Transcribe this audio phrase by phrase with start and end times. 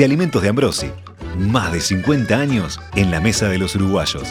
[0.00, 0.90] de Alimentos de Ambrosi.
[1.36, 4.26] Más de 50 años en la mesa de los uruguayos.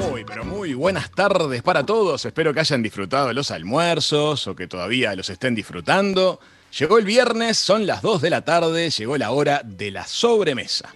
[0.00, 2.24] Muy, pero muy buenas tardes para todos.
[2.24, 6.40] Espero que hayan disfrutado los almuerzos o que todavía los estén disfrutando.
[6.76, 10.92] Llegó el viernes, son las 2 de la tarde, llegó la hora de la sobremesa.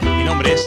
[0.00, 0.66] Mi nombre es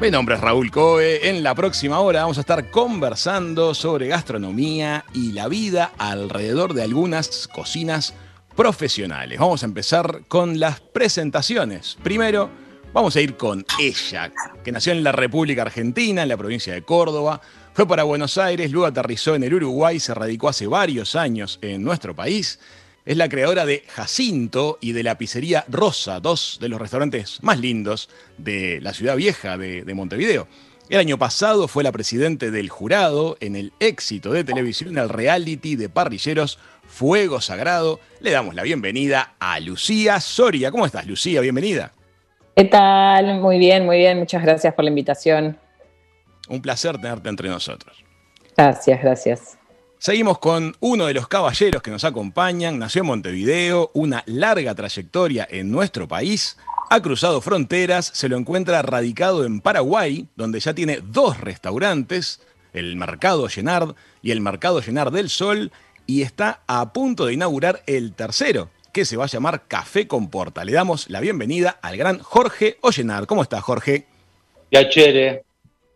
[0.00, 1.28] mi nombre es Raúl Coe.
[1.28, 6.82] En la próxima hora vamos a estar conversando sobre gastronomía y la vida alrededor de
[6.82, 8.14] algunas cocinas
[8.56, 9.38] profesionales.
[9.38, 11.96] Vamos a empezar con las presentaciones.
[12.02, 12.50] Primero,
[12.92, 16.82] vamos a ir con ella, que nació en la República Argentina, en la provincia de
[16.82, 17.40] Córdoba.
[17.72, 21.82] Fue para Buenos Aires, luego aterrizó en el Uruguay, se radicó hace varios años en
[21.82, 22.58] nuestro país.
[23.06, 27.60] Es la creadora de Jacinto y de la pizzería Rosa, dos de los restaurantes más
[27.60, 30.48] lindos de la ciudad vieja de, Montevideo.
[30.88, 35.76] El año pasado fue la presidente del jurado en el éxito de televisión, el reality
[35.76, 38.00] de parrilleros Fuego Sagrado.
[38.20, 40.70] Le damos la bienvenida a Lucía Soria.
[40.70, 41.42] ¿Cómo estás, Lucía?
[41.42, 41.92] Bienvenida.
[42.56, 43.38] ¿Qué tal?
[43.38, 44.18] Muy bien, muy bien.
[44.18, 45.58] Muchas gracias por la invitación.
[46.48, 48.02] Un placer tenerte entre nosotros.
[48.56, 49.58] Gracias, gracias.
[50.04, 52.78] Seguimos con uno de los caballeros que nos acompañan.
[52.78, 56.58] Nació en Montevideo, una larga trayectoria en nuestro país.
[56.90, 62.42] Ha cruzado fronteras, se lo encuentra radicado en Paraguay, donde ya tiene dos restaurantes,
[62.74, 65.72] el Mercado Llenard y el Mercado Llenard del Sol,
[66.06, 70.28] y está a punto de inaugurar el tercero, que se va a llamar Café con
[70.28, 70.66] Porta.
[70.66, 73.26] Le damos la bienvenida al gran Jorge Ollenar.
[73.26, 74.04] ¿Cómo está, Jorge?
[74.70, 75.44] Yachere,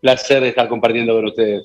[0.01, 1.63] placer estar compartiendo con ustedes.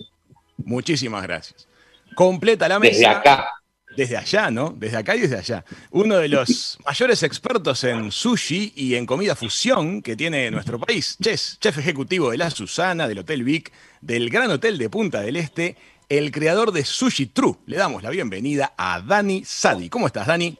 [0.58, 1.70] Muchísimas gracias.
[2.16, 2.94] Completa la mesa.
[2.94, 3.50] Desde acá.
[3.96, 4.74] Desde allá, ¿no?
[4.76, 5.64] Desde acá y desde allá.
[5.92, 11.18] Uno de los mayores expertos en sushi y en comida fusión que tiene nuestro país.
[11.22, 13.72] Chef, chef ejecutivo de La Susana, del Hotel Vic,
[14.02, 15.78] del Gran Hotel de Punta del Este,
[16.10, 17.56] el creador de Sushi True.
[17.68, 19.90] Le damos la bienvenida a Dani Sadi.
[19.90, 20.58] ¿Cómo estás, Dani?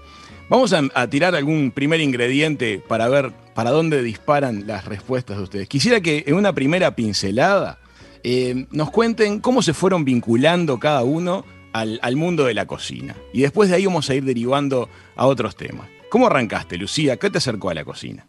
[0.49, 5.69] Vamos a, tirar algún primer ingrediente para ver para dónde disparan las respuestas de ustedes.
[5.69, 7.81] Quisiera que en una primera pincelada
[8.23, 13.17] eh, nos cuenten cómo se fueron vinculando cada uno al, al mundo de la cocina.
[13.33, 15.89] Y después de ahí vamos a ir derivando a otros temas.
[16.09, 17.17] ¿Cómo arrancaste, Lucía?
[17.17, 18.29] ¿Qué te acercó a la cocina?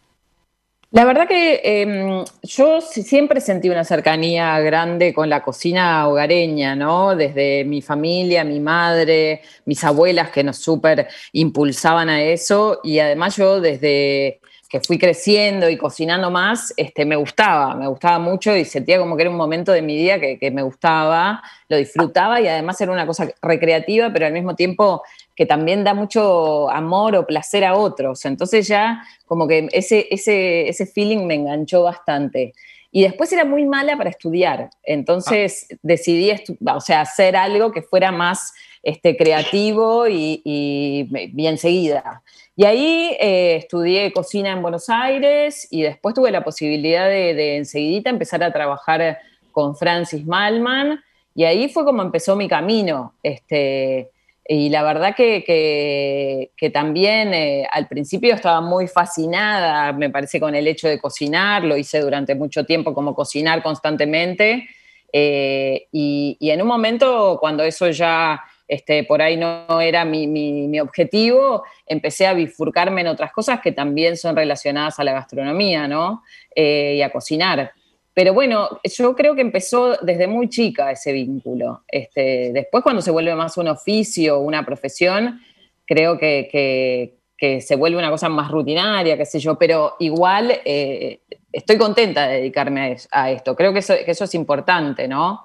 [0.90, 7.14] La verdad que em, yo siempre sentí una cercanía grande con la cocina hogareña, ¿no?
[7.14, 13.36] Desde mi familia, mi madre, mis abuelas que nos súper impulsaban a eso y además
[13.36, 14.40] yo desde
[14.70, 19.16] que fui creciendo y cocinando más, este, me gustaba, me gustaba mucho y sentía como
[19.16, 22.92] que era un momento de mi que, que me gustaba, lo disfrutaba y además era
[22.92, 25.02] una cosa recreativa, pero al mismo tiempo
[25.38, 28.24] que también da mucho amor o placer a otros.
[28.24, 32.54] Entonces ya como que ese, ese, ese feeling me enganchó bastante.
[32.90, 36.32] Y después era muy mala para estudiar, entonces decidí
[36.66, 38.52] o sea, hacer algo que fuera más
[38.82, 42.22] este, creativo y, y bien seguida.
[42.56, 47.58] Y ahí eh, estudié cocina en Buenos Aires y después tuve la posibilidad de, de
[47.58, 49.18] enseguidita empezar a trabajar
[49.52, 50.98] con Francis Malman
[51.32, 53.14] y ahí fue como empezó mi camino.
[53.22, 54.10] Este,
[54.50, 60.66] y la verdad que, también eh, al principio estaba muy fascinada, me parece, con el
[60.66, 64.66] hecho de cocinar, lo hice durante mucho tiempo como cocinar constantemente.
[65.12, 71.64] Eh, y, en un momento, cuando eso ya este, por ahí no era mi, objetivo,
[71.86, 76.22] empecé a bifurcarme en otras cosas que también son relacionadas a la gastronomía, ¿no?
[76.56, 77.72] Eh, y a cocinar.
[78.18, 81.84] Pero bueno, yo creo que empezó desde muy chica ese vínculo.
[81.86, 85.40] Este, después cuando se vuelve más un oficio, una profesión,
[85.86, 91.20] creo que, se vuelve una cosa más rutinaria, qué sé yo, pero igual eh,
[91.52, 93.54] estoy contenta de dedicarme a, esto.
[93.54, 93.94] Creo que eso,
[94.24, 95.44] es importante, ¿no?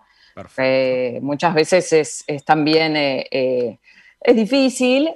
[0.57, 1.93] Eh, muchas veces
[2.25, 3.77] es, también, eh,
[4.19, 5.11] es difícil,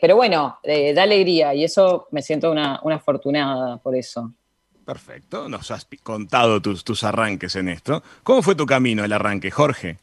[0.00, 4.32] pero bueno, da alegría y eso me siento una afortunada por eso.
[4.84, 8.02] Perfecto, nos has contado tus, tus arranques en esto.
[8.22, 9.96] ¿Cómo fue tu camino, el arranque, Jorge?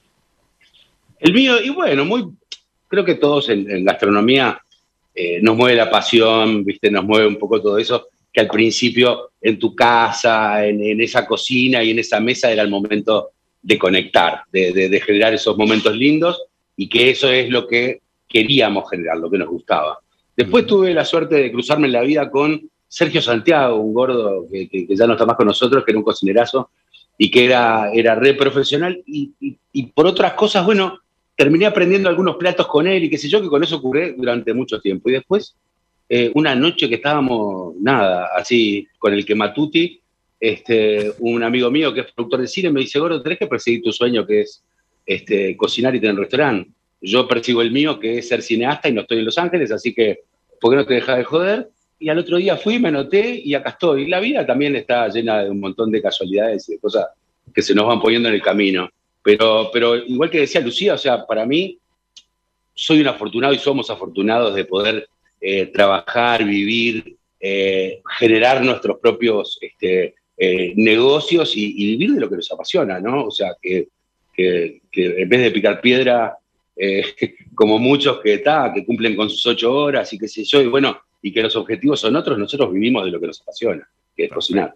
[1.19, 2.29] El mío, y bueno, muy,
[2.87, 4.61] creo que todos en, gastronomía
[5.13, 6.89] eh, nos mueve la pasión, ¿viste?
[6.89, 11.83] nos mueve un poco todo eso, que al principio en tu casa, en, esa cocina
[11.83, 13.31] y en esa mesa era el momento
[13.61, 16.41] de conectar, de, de, generar esos momentos lindos
[16.77, 19.99] y que eso es lo que queríamos generar, lo que nos gustaba.
[20.37, 24.87] Después tuve la suerte de cruzarme en la vida con Sergio Santiago, un gordo que,
[24.89, 26.71] ya no está más con nosotros, que era un cocinerazo
[27.17, 29.01] y que era, era re profesional.
[29.05, 30.99] Y, por otras cosas, bueno,
[31.35, 34.53] terminé aprendiendo algunos platos con él y qué sé yo, que con eso ocurrió durante
[34.55, 35.09] mucho tiempo.
[35.09, 35.55] Y después,
[36.09, 40.01] eh, una noche que estábamos, nada, así, con el que Matuti,
[40.39, 43.83] este, un amigo mío que es productor de cine me dice, gordo, tenés que perseguir
[43.83, 44.63] tu sueño que es
[45.05, 46.71] este, cocinar y tener un restaurante.
[47.01, 49.93] Yo persigo el mío, que es ser cineasta y no estoy en Los Ángeles, así
[49.93, 50.21] que,
[50.59, 51.69] ¿por qué no te dejas de joder?
[51.99, 54.07] Y al otro día fui, me anoté y acá estoy.
[54.07, 57.07] La vida también está llena de un montón de casualidades y de cosas
[57.53, 58.89] que se nos van poniendo en el camino.
[59.21, 61.77] Pero, pero igual que decía Lucía, o sea, para mí
[62.73, 65.09] soy un afortunado y somos afortunados de poder
[65.41, 72.37] eh, trabajar, vivir, eh, generar nuestros propios este, eh, negocios y, vivir de lo que
[72.37, 73.25] nos apasiona, ¿no?
[73.25, 73.89] O sea, que,
[74.33, 76.37] que, en vez de picar piedra,
[77.55, 80.67] como muchos que, está, que cumplen con sus ocho horas y qué sé yo, y
[80.67, 84.25] bueno, y que los objetivos son otros, nosotros vivimos de lo que nos apasiona, que
[84.25, 84.73] es cocinar.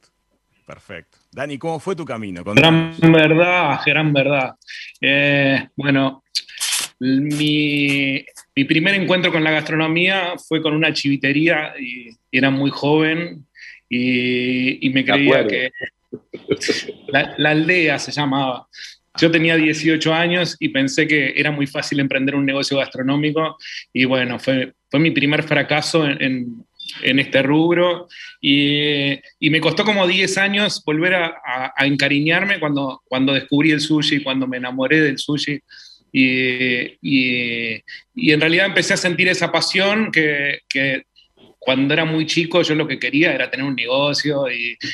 [0.66, 1.18] Perfecto.
[1.32, 2.44] Dani, ¿cómo fue tu camino?
[2.44, 4.56] Gran verdad, gran verdad.
[5.02, 6.24] Eh, bueno,
[7.00, 8.26] mi,
[8.68, 13.46] primer encuentro con la gastronomía fue con una chivitería y, era muy joven
[13.90, 15.72] y, me creía que
[17.08, 18.68] la, la, aldea se llamaba.
[19.20, 23.58] Yo tenía 18 años y pensé que era muy fácil emprender un negocio gastronómico
[23.92, 26.68] y bueno, fue, fue mi primer fracaso en,
[27.02, 28.08] este rubro
[28.40, 29.18] y,
[29.50, 34.58] me costó como 10 años volver a, encariñarme cuando, cuando descubrí el sushi, cuando me
[34.58, 35.60] enamoré del sushi.
[36.12, 37.82] Y, y,
[38.32, 41.02] en realidad empecé a sentir esa pasión que, que,
[41.58, 44.46] cuando era muy chico yo lo que quería era tener un negocio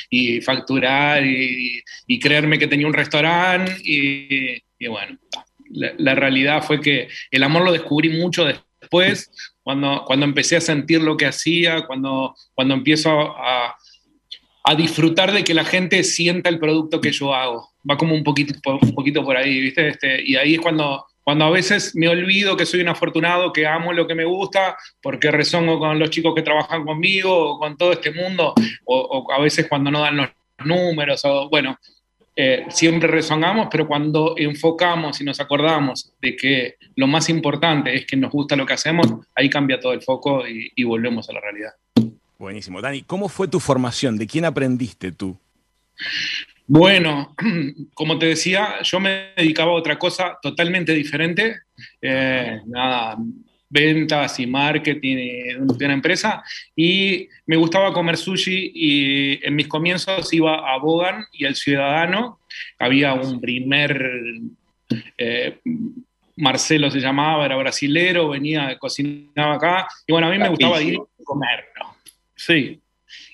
[0.08, 1.82] y, facturar y,
[2.20, 5.18] creerme que tenía un restaurante y, bueno,
[5.68, 8.46] la, realidad fue que el amor lo descubrí mucho
[8.80, 9.30] después,
[9.62, 13.76] cuando, cuando empecé a sentir lo que hacía, cuando, cuando empiezo a,
[14.64, 17.70] a disfrutar de que la gente sienta el producto que yo hago.
[17.88, 19.88] Va como un poquito, un poquito por ahí, ¿viste?
[19.88, 23.66] Este, y ahí es cuando, cuando a veces me olvido que soy un afortunado, que
[23.66, 27.76] amo lo que me gusta, porque rezongo con los chicos que trabajan conmigo, o con
[27.76, 28.54] todo este mundo,
[28.84, 30.28] o, a veces cuando no dan los
[30.64, 31.78] números, o bueno,
[32.42, 38.06] eh, siempre rezongamos, pero cuando enfocamos y nos acordamos de que lo más importante es
[38.06, 41.34] que nos gusta lo que hacemos, ahí cambia todo el foco y, y volvemos a
[41.34, 41.72] la realidad.
[42.38, 42.80] Buenísimo.
[42.80, 44.16] Dani, ¿cómo fue tu formación?
[44.16, 45.36] ¿De quién aprendiste tú?
[46.66, 47.34] Bueno,
[47.94, 51.62] como te decía, yo me dedicaba a otra cosa totalmente diferente.
[52.00, 53.18] Eh, nada,
[53.70, 56.42] ventas y marketing de una empresa
[56.76, 62.40] y me gustaba comer sushi y en mis comienzos iba a Bogan y El Ciudadano.
[62.78, 64.10] Había un primer,
[65.16, 65.58] eh,
[66.36, 70.94] Marcelo se llamaba, era brasilero, venía, cocinaba acá y bueno, a mí me gustaba ir
[70.94, 71.94] y comerlo.
[72.34, 72.80] Sí,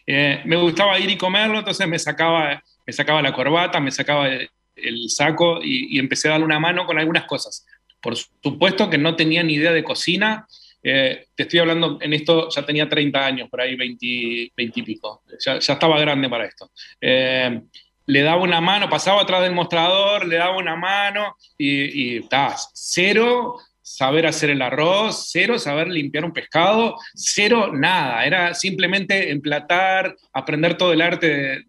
[0.06, 4.28] eh, me gustaba ir y comerlo, entonces me sacaba me sacaba la corbata, me sacaba
[4.28, 7.66] el, saco y, empecé a darle una mano con algunas cosas.
[8.06, 10.46] Por supuesto que no tenía ni idea de cocina.
[10.80, 15.24] Eh, te estoy hablando, en esto ya tenía 30 años, por ahí 20, y pico.
[15.44, 16.70] Ya, estaba grande para esto.
[17.00, 17.60] Eh,
[18.06, 22.28] le daba una mano, pasaba atrás del mostrador, le daba una mano y, y
[22.74, 30.14] cero saber hacer el arroz, cero saber limpiar un pescado, cero nada, era simplemente emplatar,
[30.32, 31.64] aprender todo el arte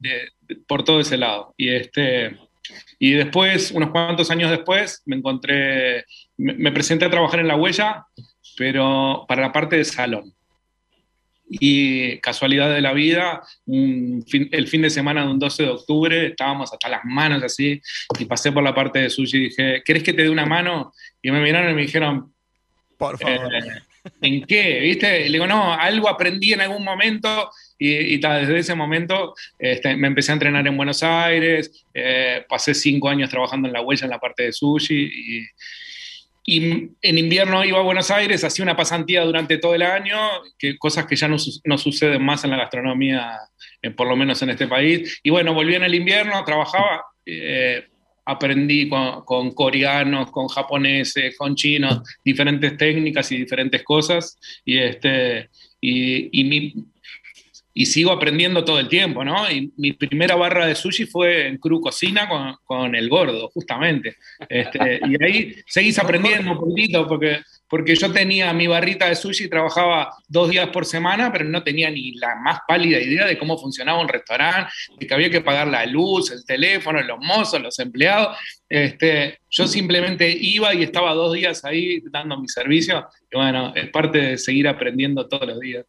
[0.67, 1.55] por todo ese lado.
[1.57, 2.37] Y, este,
[2.99, 6.05] y después, unos cuantos años después, me encontré,
[6.37, 8.05] me, presenté a trabajar en La Huella,
[8.57, 10.33] pero para la parte de salón.
[11.49, 16.73] Y casualidad de la vida, el fin de semana de un 12 de octubre, estábamos
[16.73, 17.81] hasta las manos así,
[18.19, 20.93] y pasé por la parte de sushi y dije, ¿querés que te dé una mano?
[21.21, 22.33] Y me miraron y me dijeron,
[22.97, 23.53] Por favor.
[23.53, 23.81] Eh,
[24.21, 24.79] ¿En qué?
[24.79, 25.25] ¿Viste?
[25.25, 30.31] Le digo, no, algo aprendí en algún momento y, desde ese momento este, me empecé
[30.31, 34.19] a entrenar en Buenos Aires, eh, pasé cinco años trabajando en la huella en la
[34.19, 35.45] parte de sushi y,
[36.49, 40.17] y en invierno iba a Buenos Aires, hacía una pasantía durante todo el año,
[40.57, 41.35] que, cosas que ya no,
[41.65, 43.37] no suceden más en la gastronomía,
[43.81, 45.19] eh, por lo menos en este país.
[45.23, 47.89] Y bueno, volví en el invierno, trabajaba, eh,
[48.23, 54.39] aprendí con, coreanos, con japoneses, con chinos, diferentes técnicas y diferentes cosas.
[54.63, 55.49] Y, este,
[55.81, 56.73] y, y mi,
[57.77, 59.49] y sigo aprendiendo todo el tiempo, ¿no?
[59.51, 64.15] Y mi primera barra de sushi fue en Cru Cocina con, con el gordo, justamente.
[64.49, 69.47] Este, y ahí seguís aprendiendo un poquito, porque, porque yo tenía mi barrita de sushi,
[69.47, 73.59] trabajaba dos días por semana, pero no tenía ni la más pálida idea de cómo
[73.59, 77.77] funcionaba un restaurante, de que había que pagar la luz, el teléfono, los mozos, los
[77.77, 78.35] empleados.
[78.67, 83.07] Este, yo simplemente iba y estaba dos días ahí dando mi servicio.
[83.31, 85.85] Y bueno, es parte de seguir aprendiendo todos los días.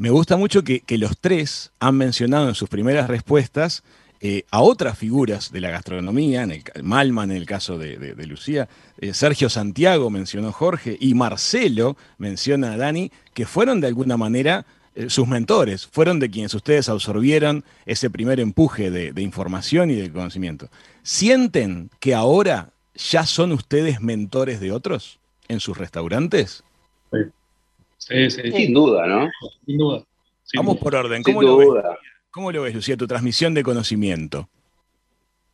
[0.00, 3.82] Me gusta mucho que, los tres han mencionado en sus primeras respuestas
[4.22, 8.70] eh, a otras figuras de la gastronomía, en el Malman en el caso de, Lucía,
[8.96, 14.64] eh, Sergio Santiago mencionó Jorge y Marcelo menciona a Dani, que fueron de alguna manera
[14.94, 20.10] eh, sus mentores, fueron de quienes ustedes absorbieron ese primer empuje de, información y de
[20.10, 20.70] conocimiento.
[21.02, 26.64] ¿Sienten que ahora ya son ustedes mentores de otros en sus restaurantes?
[27.12, 27.18] Sí.
[28.10, 29.30] Sin duda, ¿no?
[29.64, 30.02] Sin duda.
[30.54, 31.22] Vamos por orden.
[31.22, 31.68] ¿Cómo lo, ves,
[32.30, 34.48] ¿Cómo lo ves, Lucía, tu transmisión de conocimiento?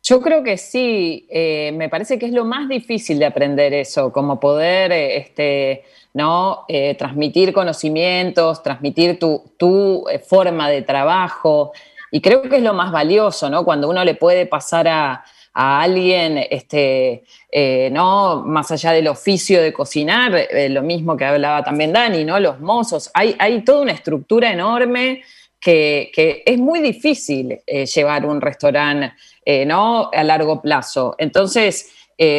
[0.03, 4.11] Yo creo que sí, eh, me parece que es lo más difícil de aprender eso,
[4.11, 5.83] como poder eh, este,
[6.13, 6.65] ¿no?
[6.67, 11.73] Eh, transmitir conocimientos, transmitir tu, tu forma de trabajo.
[12.09, 13.65] Y creo que es lo más valioso, ¿no?
[13.65, 15.25] Cuando uno le puede pasar a,
[15.59, 18.43] a alguien, este, eh, ¿no?
[18.45, 22.39] Más allá del oficio de cocinar, eh, lo mismo que hablaba también Dani, ¿no?
[22.39, 25.23] Los mozos, hay, hay toda una estructura enorme
[25.59, 29.13] que, es muy difícil eh, llevar un restaurante,
[29.65, 30.11] ¿no?
[30.13, 31.15] A largo plazo.
[31.17, 31.91] Entonces,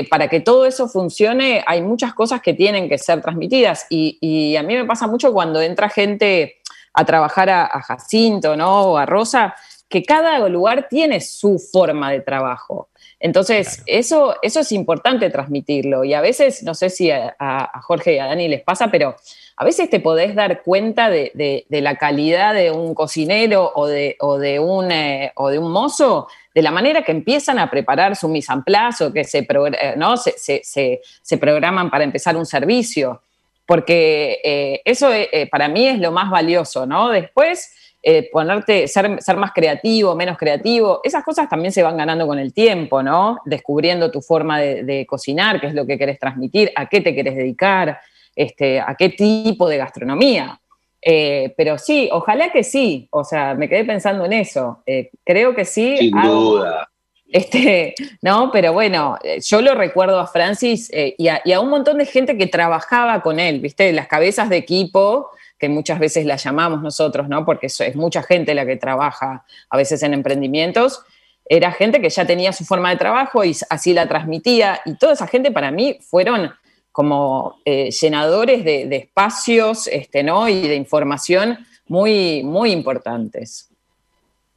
[0.08, 3.86] para que todo eso funcione, hay muchas cosas que tienen que ser transmitidas.
[3.90, 6.58] Y, a mí me pasa mucho cuando entra gente
[6.92, 8.92] a trabajar a, a Jacinto, ¿no?
[8.92, 9.56] O a Rosa,
[9.88, 12.90] que cada lugar tiene su forma de trabajo.
[13.20, 16.04] Entonces, eso, eso es importante transmitirlo.
[16.04, 19.16] Y a veces, no sé si a, Jorge y a Dani les pasa, pero
[19.56, 24.60] a veces te podés dar cuenta de, la calidad de un cocinero o de, de
[24.60, 28.52] un, eh, o de un mozo de la manera que empiezan a preparar su mise
[28.52, 30.16] en place o que se, eh, ¿no?
[30.16, 33.22] se, programan para empezar un servicio.
[33.66, 35.10] Porque eh, eso
[35.50, 37.10] para mí es lo más valioso, ¿no?
[37.10, 37.70] Después
[38.00, 42.38] eh, ponerte, ser, ser, más creativo, menos creativo, esas cosas también se van ganando con
[42.38, 43.40] el tiempo, ¿no?
[43.44, 47.34] Descubriendo tu forma de, cocinar, qué es lo que querés transmitir, a qué te querés
[47.34, 48.00] dedicar,
[48.36, 50.60] este, a qué tipo de gastronomía.
[51.02, 54.80] Eh, pero sí, ojalá que sí, o sea, me quedé pensando en eso.
[54.86, 55.96] Eh, creo que sí.
[55.98, 56.88] Sin duda.
[57.26, 61.98] Este, no, pero bueno, yo lo recuerdo a Francis y a, y, a, un montón
[61.98, 63.92] de gente que trabajaba con él, ¿viste?
[63.92, 67.44] Las cabezas de equipo que muchas veces la llamamos nosotros, ¿no?
[67.44, 71.02] Porque es, mucha gente la que trabaja a veces en emprendimientos.
[71.44, 74.80] Era gente que ya tenía su forma de trabajo y así la transmitía.
[74.84, 76.50] Y toda esa gente para mí fueron
[76.92, 80.48] como eh, llenadores de, espacios este, ¿no?
[80.48, 83.70] y de información muy, muy importantes.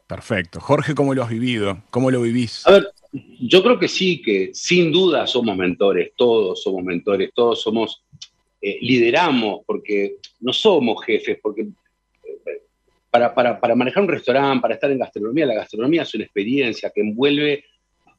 [0.07, 0.59] Perfecto.
[0.59, 1.81] Jorge, ¿cómo lo has vivido?
[1.89, 2.67] ¿Cómo lo vivís?
[2.67, 2.87] A ver,
[3.39, 8.03] yo creo que sí, que sin duda somos mentores, todos somos mentores, todos somos
[8.63, 12.61] eh, lideramos, porque no somos jefes, porque eh,
[13.09, 17.01] para, para, manejar un restaurante, para estar en gastronomía, la gastronomía es una experiencia que
[17.01, 17.65] envuelve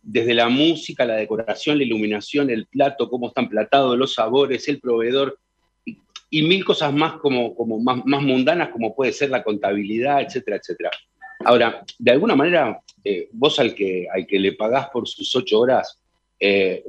[0.02, 4.80] desde la música, la decoración, la iluminación, el plato, cómo están platados, los sabores, el
[4.80, 5.38] proveedor,
[5.84, 10.56] y, mil cosas más como, como más, más, mundanas, como puede ser la contabilidad, etcétera,
[10.56, 10.90] etcétera.
[11.44, 15.60] Ahora, de alguna manera, eh, vos al que, al que le pagás por sus ocho
[15.60, 16.00] horas,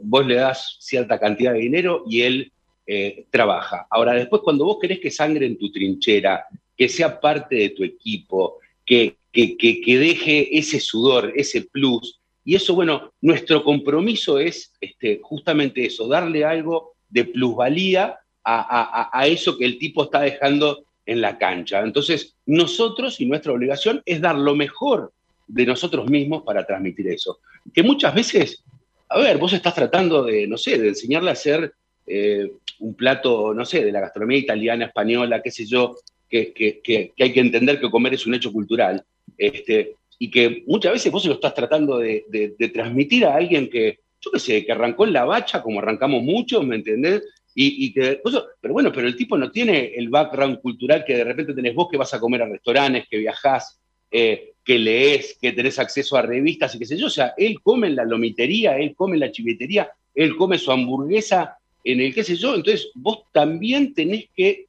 [0.01, 2.52] vos le das cierta cantidad de dinero y él
[2.85, 3.87] eh, trabaja.
[3.89, 6.45] Ahora, después, cuando vos querés que sangre en tu trinchera,
[6.77, 12.75] que sea parte de tu equipo, que, que, deje ese sudor, ese plus, y eso,
[12.75, 19.63] bueno, nuestro compromiso es este, justamente eso, darle algo de plusvalía a, a, eso que
[19.63, 21.81] el tipo está dejando en la cancha.
[21.81, 25.13] Entonces, nosotros y nuestra obligación es dar lo mejor
[25.47, 27.39] de nosotros mismos para transmitir eso.
[27.73, 28.63] Que muchas veces,
[29.07, 31.73] a ver, vos estás tratando de, no sé, de enseñarle a hacer
[32.07, 35.95] eh, un plato, no sé, de la gastronomía italiana, española, qué sé yo,
[36.29, 39.03] que, que, hay que entender que comer es un hecho cultural,
[39.37, 42.25] este, y que muchas veces vos lo estás tratando de,
[42.73, 46.65] transmitir a alguien que, yo qué sé, que arrancó en la bacha, como arrancamos muchos,
[46.65, 47.23] ¿me entendés?
[47.55, 48.19] y, que,
[48.59, 51.87] pero bueno, pero el tipo no tiene el background cultural que de repente tenés vos
[51.89, 53.79] que vas a comer a restaurantes, que viajás,
[54.09, 57.07] eh, que lees, que tenés acceso a revistas y qué sé yo.
[57.07, 60.71] O sea, él come en la lomitería, él come en la chivetería, él come su
[60.71, 62.55] hamburguesa en el qué sé yo.
[62.55, 64.67] Entonces, vos también tenés que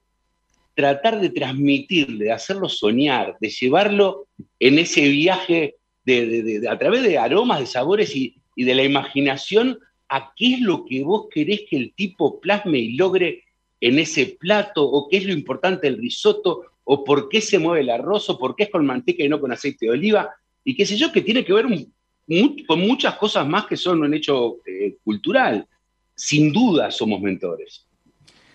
[0.75, 4.27] tratar de transmitirle, de hacerlo soñar, de llevarlo
[4.59, 9.79] en ese viaje de, a través de aromas, de sabores y, de la imaginación
[10.09, 13.43] a qué es lo que vos querés que el tipo plasme y logre
[13.81, 17.81] en ese plato, o qué es lo importante del risotto, o por qué se mueve
[17.81, 20.31] el arroz, o por qué es con manteca y no con aceite de oliva,
[20.65, 21.67] y qué sé yo, que tiene que ver
[22.67, 25.67] con muchas cosas más que son un hecho eh, cultural.
[26.15, 27.87] Sin duda somos mentores.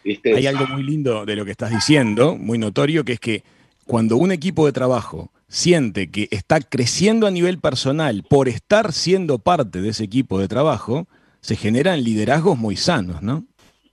[0.04, 3.44] Hay algo muy lindo de lo que estás diciendo, muy notorio, que es que
[3.86, 9.40] cuando un equipo de trabajo siente que está creciendo a nivel personal por estar siendo
[9.40, 11.08] parte de ese equipo de trabajo,
[11.42, 13.46] se generan liderazgos muy sanos, ¿no?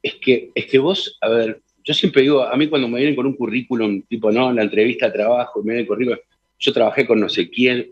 [0.03, 3.17] Es que, es que vos, a ver, yo siempre digo, a mí cuando me vienen
[3.17, 6.19] con un currículum, tipo, no, la entrevista de trabajo, me vienen el currículum,
[6.59, 7.91] yo trabajé con no sé quién.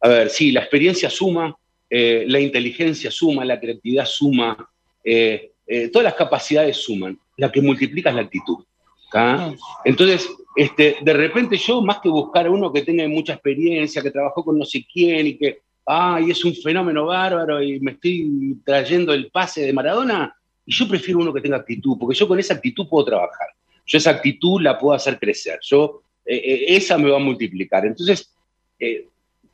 [0.00, 1.56] A ver, sí, la experiencia suma,
[1.90, 4.68] eh, la inteligencia suma, la creatividad suma,
[5.04, 7.18] eh, eh, todas las capacidades suman.
[7.36, 8.64] La que multiplica es la actitud.
[9.84, 14.10] Entonces, este, de repente yo, más que buscar a uno que tenga mucha experiencia, que
[14.10, 18.58] trabajó con no sé quién y que ay, es un fenómeno bárbaro y me estoy
[18.62, 20.34] trayendo el pase de Maradona,
[20.66, 23.48] y yo prefiero uno que tenga actitud, porque yo con esa actitud puedo trabajar.
[23.86, 25.58] Yo esa actitud la puedo hacer crecer.
[25.62, 27.86] Yo, eh, eh, esa me va a multiplicar.
[27.86, 28.30] Entonces,
[28.78, 29.06] eh,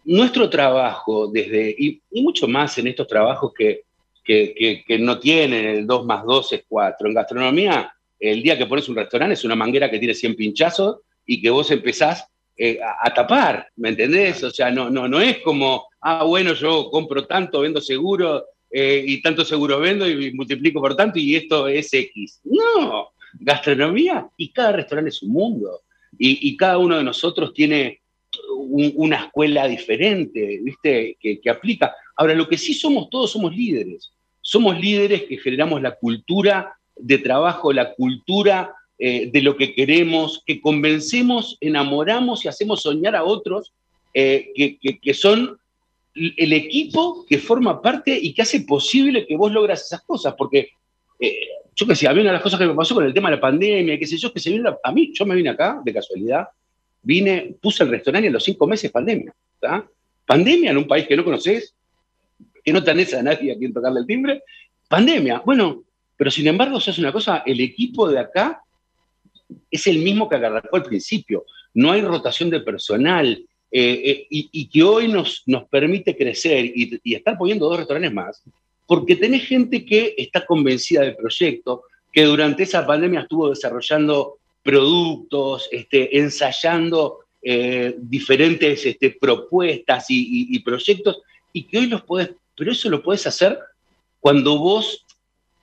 [0.04, 3.82] nuestro trabajo, desde, y, mucho más en estos trabajos que,
[4.24, 7.08] que, que, no tienen el 2 más 2 es 4.
[7.08, 10.98] En gastronomía, el día que pones un restaurante es una manguera que tiene 100 pinchazos
[11.26, 14.42] y que vos empezás a, a, tapar, ¿me entendés?
[14.44, 19.02] O sea, no, no, no es como ah, bueno, yo compro tanto, vendo seguro, eh,
[19.06, 22.40] y tanto seguro vendo y multiplico por tanto, y esto es X.
[22.44, 25.80] No, gastronomía y cada restaurante es un mundo.
[26.16, 28.00] Y, cada uno de nosotros tiene
[28.46, 31.16] una escuela diferente, ¿viste?
[31.20, 31.94] Que, aplica.
[32.16, 34.12] Ahora, lo que sí somos todos somos líderes.
[34.40, 40.42] Somos líderes que generamos la cultura de trabajo, la cultura eh, de lo que queremos,
[40.46, 43.72] que convencemos, enamoramos y hacemos soñar a otros,
[44.12, 45.58] eh, que, que, son
[46.14, 50.70] el equipo que forma parte y que hace posible que vos logras esas cosas, porque
[51.18, 53.30] eh, yo que sé, había una de las cosas que me pasó con el tema
[53.30, 55.80] de la pandemia, qué sé yo, que se vino a mí, yo me vine acá
[55.84, 56.46] de casualidad,
[57.04, 59.32] vine, puse el restaurante en los cinco meses pandemia,
[60.26, 61.74] Pandemia en un país que no conoces,
[62.64, 64.42] que no tenés a nadie a quien tocarle el timbre,
[64.88, 65.84] pandemia, bueno,
[66.16, 68.62] pero sin embargo, eso es una cosa, el equipo de acá
[69.70, 73.44] es el mismo que agarró al principio, no hay rotación de personal,
[73.76, 78.42] eh, eh, y, que hoy nos, nos permite crecer y, estar poniendo dos restaurantes más,
[78.86, 85.68] porque tenés gente que está convencida del proyecto, que durante esa pandemia estuvo desarrollando productos,
[85.70, 91.20] este, ensayando eh, diferentes este, propuestas y, proyectos,
[91.52, 93.58] y que hoy los podés, pero eso lo podés hacer
[94.20, 95.04] cuando vos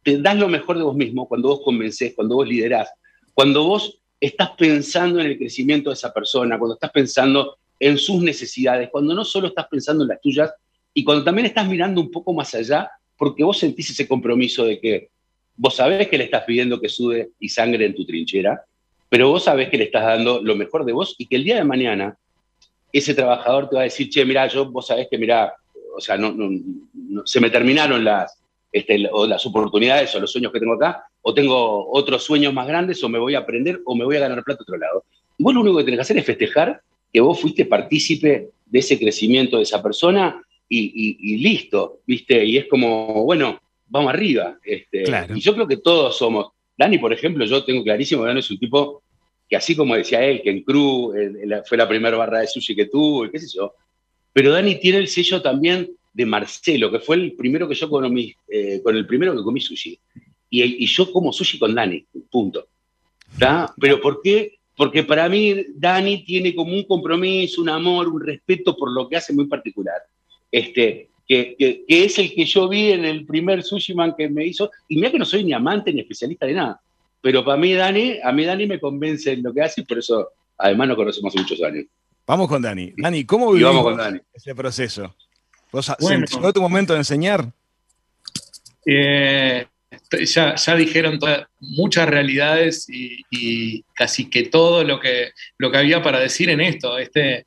[0.03, 2.89] te das lo mejor de vos mismo, cuando vos convencés, cuando vos liderás,
[3.33, 8.21] cuando vos estás pensando en el crecimiento de esa persona, cuando estás pensando en sus
[8.21, 10.53] necesidades, cuando no solo estás pensando en las tuyas
[10.93, 14.79] y cuando también estás mirando un poco más allá, porque vos sentís ese compromiso de
[14.79, 15.09] que
[15.55, 18.63] vos sabés que le estás pidiendo que sude y sangre en tu trinchera,
[19.11, 21.57] pero vos sabés que le estás dando lo mejor de vos y que el día
[21.57, 22.17] de mañana
[22.93, 25.53] ese trabajador te va a decir, che, mira, yo, vos sabés que, mira,
[25.93, 26.33] o sea, no,
[27.25, 31.33] se me terminaron las, este, o las oportunidades o los sueños que tengo acá, o
[31.33, 34.45] tengo otros sueños más grandes, o me voy a aprender, o me voy a ganar
[34.45, 35.03] plata a otro lado.
[35.37, 38.97] Vos lo único que tenés que hacer es festejar que vos fuiste partícipe de ese
[38.97, 42.45] crecimiento de esa persona y, listo, ¿viste?
[42.45, 44.57] Y es como, bueno, vamos arriba.
[44.63, 45.03] Este,
[45.35, 46.53] Y yo creo que todos somos.
[46.81, 49.03] Dani, por ejemplo, yo tengo clarísimo, Dani es un tipo
[49.47, 51.13] que así como decía él, que en Cru
[51.65, 53.75] fue la primera barra de sushi que tuvo, y qué sé yo,
[54.33, 58.33] pero Dani tiene el sello también de Marcelo, que fue el primero que yo comí,
[58.47, 59.99] eh, con el primero que comí sushi.
[60.49, 62.67] Y, yo como sushi con Dani, punto.
[63.79, 64.57] Pero ¿por qué?
[64.75, 69.17] porque para mí Dani tiene como un compromiso, un amor, un respeto por lo que
[69.17, 70.01] hace muy particular.
[70.51, 74.45] Este, que, que, es el que yo vi en el primer sushi man que me
[74.45, 76.81] hizo, y mira que no soy ni amante ni especialista de nada,
[77.21, 79.99] pero para mí Dani, a mí Dani me convence en lo que hace y por
[79.99, 81.85] eso además nos conocemos hace muchos años.
[82.27, 82.93] Vamos con Dani.
[82.97, 83.97] Dani, ¿cómo vivimos
[84.33, 85.15] ese proceso?
[85.71, 86.25] ¿Vos bueno.
[86.25, 87.49] llegó tu momento de enseñar?
[88.85, 89.65] Eh,
[90.25, 91.17] ya, ya dijeron
[91.61, 96.97] muchas realidades y, casi que todo lo que, lo que había para decir en esto.
[96.97, 97.45] Este,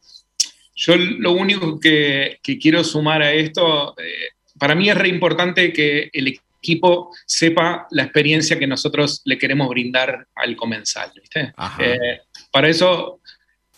[0.74, 6.10] yo lo único que, quiero sumar a esto, eh, para mí es re importante que
[6.12, 11.12] el equipo sepa la experiencia que nosotros le queremos brindar al comensal.
[11.78, 13.20] Eh, para eso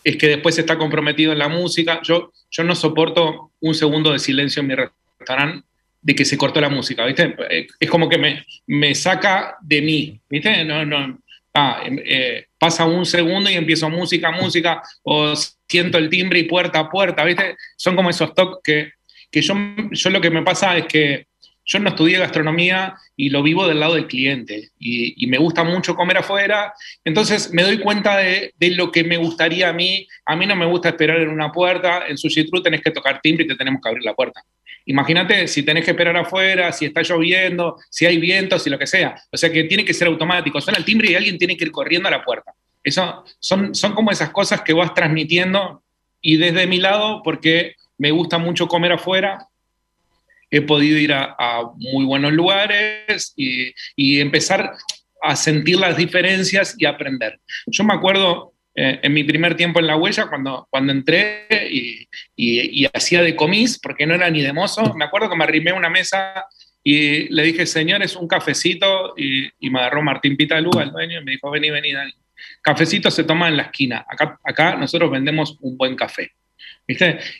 [0.03, 2.01] es que después está comprometido en la música.
[2.03, 5.67] Yo, yo no soporto un segundo de silencio en mi restaurante
[6.01, 7.35] de que se cortó la música, ¿viste?
[7.49, 10.63] Eh, es como que me, me saca de mí, ¿viste?
[10.63, 11.19] No, no,
[11.57, 15.33] ah, em, eh, pasa un segundo y empiezo música, música, o
[15.67, 17.55] siento el timbre y puerta a puerta, ¿viste?
[17.75, 18.93] Son como esos toques
[19.31, 19.55] que, yo,
[19.91, 21.27] yo lo que me pasa es que
[21.67, 25.95] yo no estudié gastronomía y lo vivo del lado del cliente y, me gusta mucho
[25.95, 30.07] comer afuera, entonces me doy cuenta de, lo que me gustaría a mí.
[30.25, 33.19] A mí no me gusta esperar en una puerta, en Sushi True tenés que tocar
[33.21, 34.41] timbre y te tenemos que abrir la puerta.
[34.87, 38.87] Imagínate si tenés que esperar afuera, si está lloviendo, si hay viento, si lo que
[38.87, 39.15] sea.
[39.31, 40.59] O sea que tiene que ser automático.
[40.59, 42.53] Suena el timbre y alguien tiene que ir corriendo a la puerta.
[42.83, 45.83] Eso son, son como esas cosas que vas transmitiendo
[46.21, 49.47] y desde mi lado, porque me gusta mucho comer afuera,
[50.49, 51.35] he podido ir a,
[51.75, 53.73] muy buenos lugares y,
[54.19, 54.73] empezar
[55.21, 57.39] a sentir las diferencias y aprender.
[57.65, 62.85] Yo me acuerdo eh, en mi primer tiempo en la huella, cuando, cuando entré y,
[62.93, 65.89] hacía de comis, porque no era ni de mozo, me acuerdo que me arrimé una
[65.89, 66.45] mesa
[66.83, 71.31] y le dije, señores, un cafecito, y, me agarró Martín Pitalú, el dueño, y me
[71.31, 72.13] dijo, vení, vení, Dani.
[72.61, 74.05] Cafecito se toma en la esquina.
[74.07, 76.33] Acá, acá nosotros vendemos un buen café.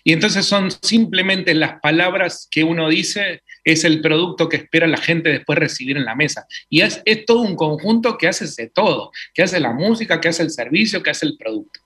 [0.03, 4.97] Y entonces son simplemente las palabras que uno dice, es el producto que espera la
[4.97, 6.45] gente después recibir en la mesa.
[6.69, 10.43] Y es, todo un conjunto que hace de todo, que hace la música, que hace
[10.43, 11.79] el servicio, que hace el producto.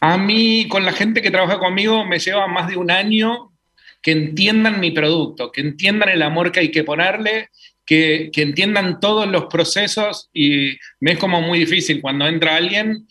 [0.00, 3.52] A mí, con la gente que trabaja conmigo, me lleva más de un año
[4.00, 7.50] que entiendan mi producto, que entiendan el amor que hay que ponerle,
[7.84, 13.06] que, que entiendan todos los procesos y me es como muy difícil cuando entra alguien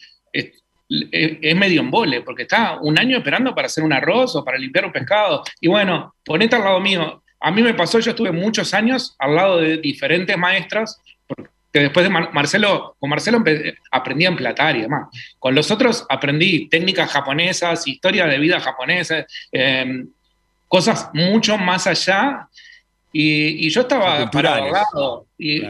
[1.11, 4.85] es medio embole, porque está un año esperando para hacer un arroz o para limpiar
[4.85, 5.43] un pescado.
[5.59, 7.23] Y bueno, ponete al lado mío.
[7.39, 12.03] A mí me pasó, yo estuve muchos años al lado de diferentes maestras, porque después
[12.03, 13.43] de Marcelo, con Marcelo
[13.91, 15.07] aprendí a emplatar y demás.
[15.39, 20.07] Con los otros aprendí técnicas japonesas, historia de vida japonesa, em,
[20.67, 22.47] cosas mucho más allá.
[23.13, 25.25] Y, yo estaba parado al lado.
[25.37, 25.61] Y,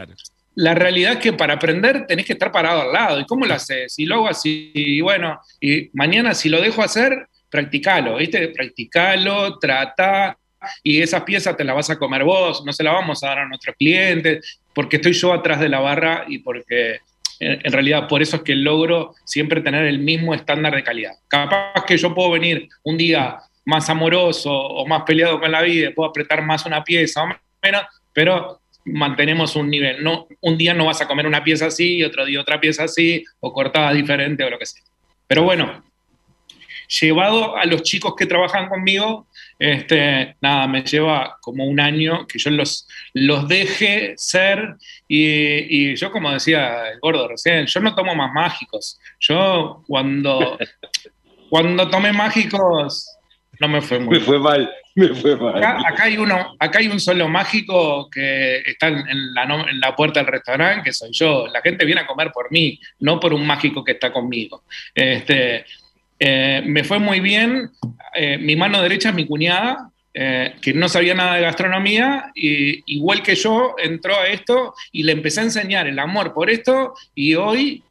[0.54, 3.20] la realidad es que para aprender tenés que estar parado al lado.
[3.20, 3.98] ¿Y cómo lo haces?
[3.98, 8.48] Y luego así, y bueno, y mañana si lo dejo hacer, practicalo, ¿viste?
[8.48, 10.36] Practicalo, trata,
[10.82, 13.40] y esas piezas te las vas a comer vos, no se las vamos a dar
[13.40, 16.98] a nuestros clientes, porque estoy yo atrás de la barra y porque
[17.40, 21.12] en realidad por eso es que logro siempre tener el mismo estándar de calidad.
[21.28, 25.90] Capaz que yo puedo venir un día más amoroso o más peleado con la vida,
[25.94, 27.28] puedo apretar más una pieza o
[27.62, 30.02] menos, pero mantenemos un nivel.
[30.02, 32.84] No, un día no vas a comer una pieza así y otro día otra pieza
[32.84, 34.82] así, o cortada diferente o lo que sea.
[35.26, 35.82] Pero bueno,
[37.00, 39.26] llevado a los chicos que trabajan conmigo,
[39.58, 44.76] este, nada, me lleva como un año que yo los, los deje ser
[45.08, 48.98] y, y, yo como decía el gordo recién, yo no tomo más mágicos.
[49.20, 50.58] Yo cuando,
[51.48, 53.08] cuando tomé mágicos
[53.60, 55.62] no me fue muy Me fue mal, me fue mal.
[55.62, 60.20] Acá, hay, uno, acá hay un solo mágico que está en la, en la, puerta
[60.20, 61.46] del restaurante, que soy yo.
[61.48, 64.64] La gente viene a comer por mí, no por un mágico que está conmigo.
[64.94, 65.64] Este,
[66.18, 67.70] eh, me fue muy bien.
[68.14, 72.94] Eh, mi mano derecha es mi cuñada, eh, que no sabía nada de gastronomía, y
[72.94, 76.94] igual que yo, entró a esto y le empecé a enseñar el amor por esto,
[77.14, 77.82] y hoy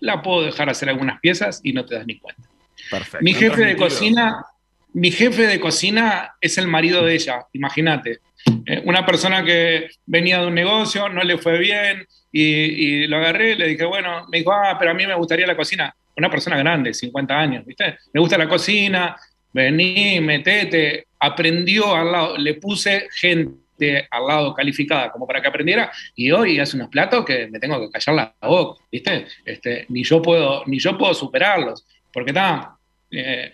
[0.00, 2.42] la puedo dejar hacer algunas piezas y no te das ni cuenta.
[2.90, 3.22] Perfecto.
[3.22, 4.46] Mi jefe de cocina
[4.92, 8.20] mi jefe de cocina es el marido de ella, imagínate.
[8.66, 13.56] Eh, una persona que venía de un negocio, no le fue bien y, lo agarré
[13.56, 15.94] le dije, bueno, me dijo, ah, pero a mí me gustaría la cocina.
[16.16, 17.98] Una persona grande, 50 años, ¿viste?
[18.12, 19.16] Me gusta la cocina,
[19.52, 21.06] vení, metete.
[21.18, 26.58] Aprendió al lado, le puse gente al lado calificada como para que aprendiera y hoy
[26.58, 29.26] hace unos platos que me tengo que callar la boca, ¿viste?
[29.44, 32.76] Este, ni, yo puedo, ni yo puedo superarlos, porque está...
[33.10, 33.52] Eh,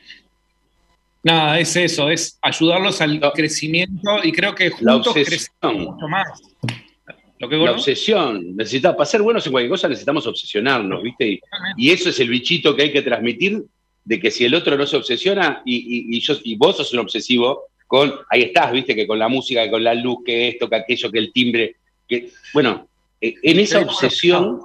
[1.22, 6.26] nada, es eso, es ayudarlos al crecimiento y creo que juntos crecemos mucho más.
[7.38, 11.40] la obsesión, necesita, para ser buenos en cualquier cosa necesitamos obsesionarnos, ¿viste?
[11.76, 13.62] Y, eso es el bichito que hay que transmitir,
[14.04, 17.64] de que si el otro no se obsesiona y, yo, y vos sos un obsesivo,
[17.86, 18.94] con, ahí estás, ¿viste?
[18.94, 21.76] Que con la música, con la luz, que esto, que aquello, que el timbre,
[22.08, 22.88] que, bueno,
[23.20, 24.60] eh, en esa obsesión...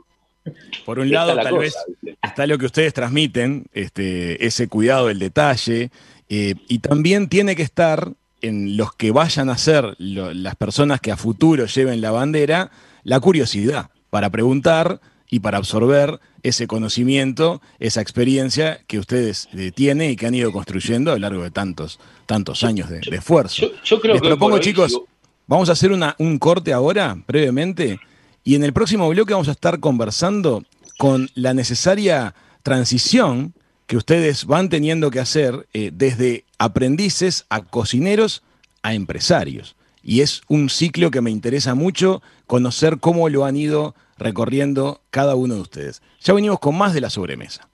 [0.86, 1.76] Por un lado, tal vez
[2.24, 5.92] está lo que ustedes transmiten, este, ese cuidado del detalle,
[6.34, 11.12] eh, y también tiene que estar en los que vayan a ser las personas que
[11.12, 12.72] a futuro lleven la bandera,
[13.04, 20.12] la curiosidad para preguntar y para absorber ese conocimiento, esa experiencia que ustedes eh, tienen
[20.12, 23.70] y que han ido construyendo a lo largo de tantos, tantos años de, esfuerzo.
[23.84, 25.02] Yo, creo Les propongo, chicos,
[25.48, 28.00] Vamos a hacer un corte ahora, brevemente,
[28.42, 30.64] y en el próximo bloque vamos a estar conversando
[30.98, 33.54] con la necesaria transición
[33.92, 38.42] que ustedes van teniendo que hacer eh, desde aprendices a cocineros
[38.84, 39.76] a empresarios.
[40.02, 45.36] Y es un ciclo que me interesa mucho conocer cómo lo han ido recorriendo cada
[45.36, 46.02] uno de ustedes.
[46.22, 47.68] Ya venimos con más de la sobremesa.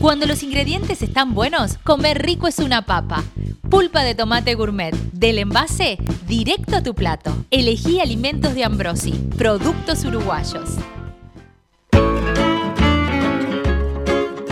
[0.00, 3.22] Cuando los ingredientes están buenos, comer rico es una papa.
[3.68, 7.36] Pulpa de tomate gourmet, del envase directo a tu plato.
[7.50, 10.70] Elegí alimentos de Ambrosi, productos uruguayos.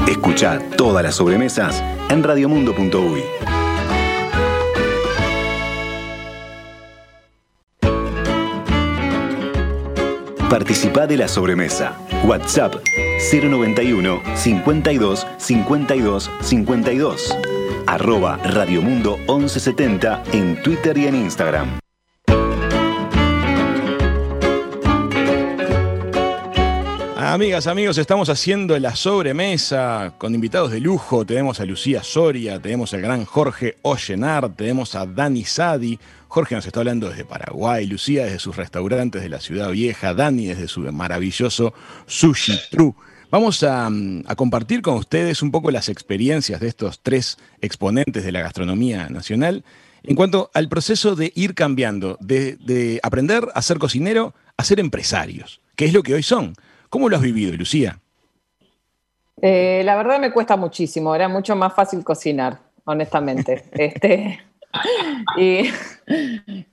[0.06, 3.22] Escucha todas las sobremesas en radiomundo.uy.
[10.48, 11.98] Participa de la sobremesa.
[12.24, 12.76] WhatsApp
[13.32, 17.38] 091 52 52 52.
[17.86, 21.85] Arroba Radiomundo 1170 en Twitter y en Instagram.
[27.28, 31.26] Amigas, amigos, estamos haciendo la sobremesa con invitados de lujo.
[31.26, 35.98] Tenemos a Lucía Soria, tenemos al gran Jorge Ollenar, tenemos a Dani Sadi.
[36.28, 40.46] Jorge nos está hablando desde Paraguay, Lucía desde sus restaurantes de la Ciudad Vieja, Dani
[40.46, 41.74] desde su maravilloso
[42.06, 42.94] Sushi True.
[43.32, 43.90] Vamos a,
[44.36, 49.64] compartir con ustedes un poco las experiencias de estos tres exponentes de la gastronomía nacional
[50.04, 55.60] en cuanto al proceso de ir cambiando, de aprender a ser cocinero a ser empresarios,
[55.74, 56.54] que es lo que hoy son.
[56.90, 57.98] ¿Cómo lo has vivido, Lucía?
[59.40, 63.64] Eh, la verdad me cuesta muchísimo, era mucho más fácil cocinar, honestamente.
[63.72, 64.40] este,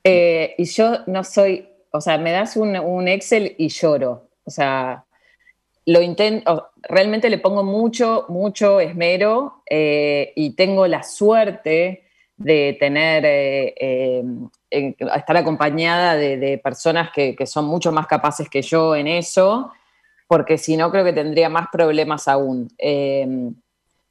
[0.04, 4.30] eh, y, yo no soy, o sea, me das un, Excel y lloro.
[4.46, 5.06] O sea,
[5.86, 12.04] lo intento, realmente le pongo mucho, mucho esmero eh, y tengo la suerte
[12.36, 13.26] de tener,
[14.70, 19.72] estar acompañada de, personas que, que, son mucho más capaces que yo en eso
[20.34, 22.68] porque si no creo que tendría más problemas aún.
[22.80, 23.52] Eh,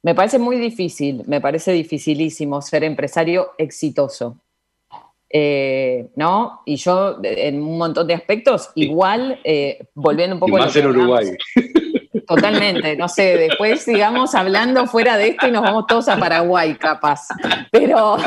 [0.01, 4.37] me parece muy difícil, me parece dificilísimo ser empresario exitoso.
[5.29, 6.61] Eh, ¿No?
[6.65, 10.57] Y yo, en un montón de aspectos, igual, eh, volviendo un poco...
[10.57, 11.25] Y más en Uruguay.
[12.27, 16.75] Totalmente, no sé, después sigamos hablando fuera de esto y nos vamos todos a Paraguay,
[16.75, 17.27] capaz.
[17.71, 18.17] Pero,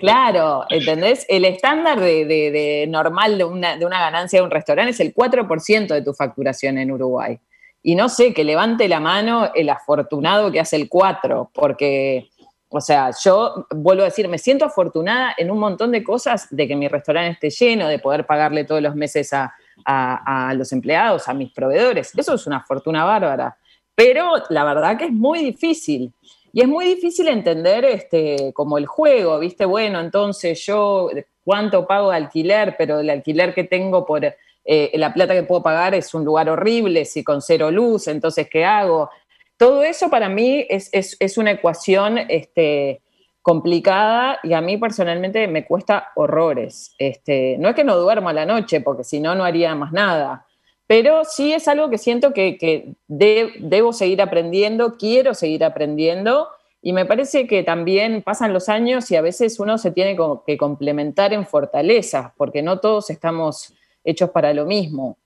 [0.00, 1.24] claro, ¿entendés?
[1.28, 6.12] El estándar de, normal de una, ganancia de un restaurante es el 4% de tu
[6.12, 7.38] facturación en Uruguay.
[7.84, 12.30] Y no sé, que levante la mano el afortunado que hace el 4, porque,
[12.68, 16.66] o sea, yo vuelvo a decir, me siento afortunada en un montón de cosas de
[16.66, 21.28] que mi restaurante esté lleno, de poder pagarle todos los meses a a, los empleados,
[21.28, 22.12] a mis proveedores.
[22.16, 23.56] Eso es una fortuna bárbara.
[23.94, 26.12] Pero la verdad que es muy difícil.
[26.52, 29.64] Y es muy difícil entender este, como el juego, ¿viste?
[29.64, 31.10] Bueno, entonces yo
[31.44, 35.62] cuánto pago de alquiler, pero el alquiler que tengo por eh, la plata que puedo
[35.62, 39.10] pagar es un lugar horrible, si con cero luz, entonces ¿qué hago?
[39.56, 43.02] Todo eso para mí es, es una ecuación este,
[43.42, 46.94] complicada y a mí personalmente me cuesta horrores.
[46.98, 49.92] Este, no es que no duermo a la noche, porque si no, no haría más
[49.92, 50.46] nada.
[50.86, 56.48] Pero sí es algo que siento que, debo seguir aprendiendo, quiero seguir aprendiendo
[56.80, 60.56] y me parece que también pasan los años y a veces uno se tiene que
[60.56, 63.74] complementar en fortalezas, porque no todos estamos
[64.04, 65.18] hechos para lo mismo.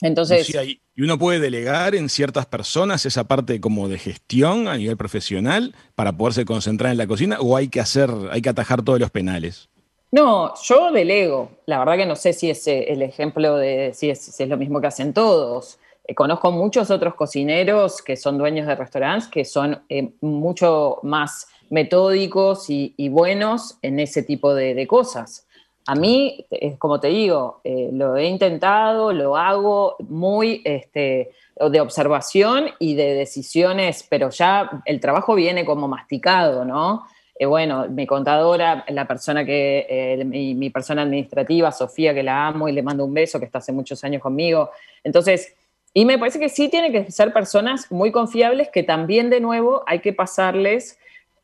[0.00, 0.54] Entonces,
[0.94, 5.74] y uno puede delegar en ciertas personas esa parte como de gestión a nivel profesional
[5.94, 9.10] para poderse concentrar en la cocina o hay que hacer, hay que atajar todos los
[9.10, 9.68] penales.
[10.10, 11.50] No, yo delego.
[11.66, 14.80] La verdad que no sé si es eh, el ejemplo de si es, lo mismo
[14.80, 15.78] que hacen todos.
[16.04, 21.48] Eh, conozco muchos otros cocineros que son dueños de restaurantes que son eh, mucho más
[21.70, 25.47] metódicos y, buenos en ese tipo de cosas.
[25.90, 26.44] A mí,
[26.76, 33.14] como te digo, eh, lo he intentado, lo hago muy este, de observación y de
[33.14, 37.06] decisiones, pero ya el trabajo viene como masticado, ¿no?
[37.38, 42.68] Eh, bueno, mi contadora, la persona que, eh, mi, persona administrativa, Sofía, que la amo
[42.68, 44.70] y le mando un beso, que está hace muchos años conmigo.
[45.02, 45.54] Entonces,
[45.94, 49.84] y me parece que sí tienen que ser personas muy confiables que también de nuevo
[49.86, 50.98] hay que pasarles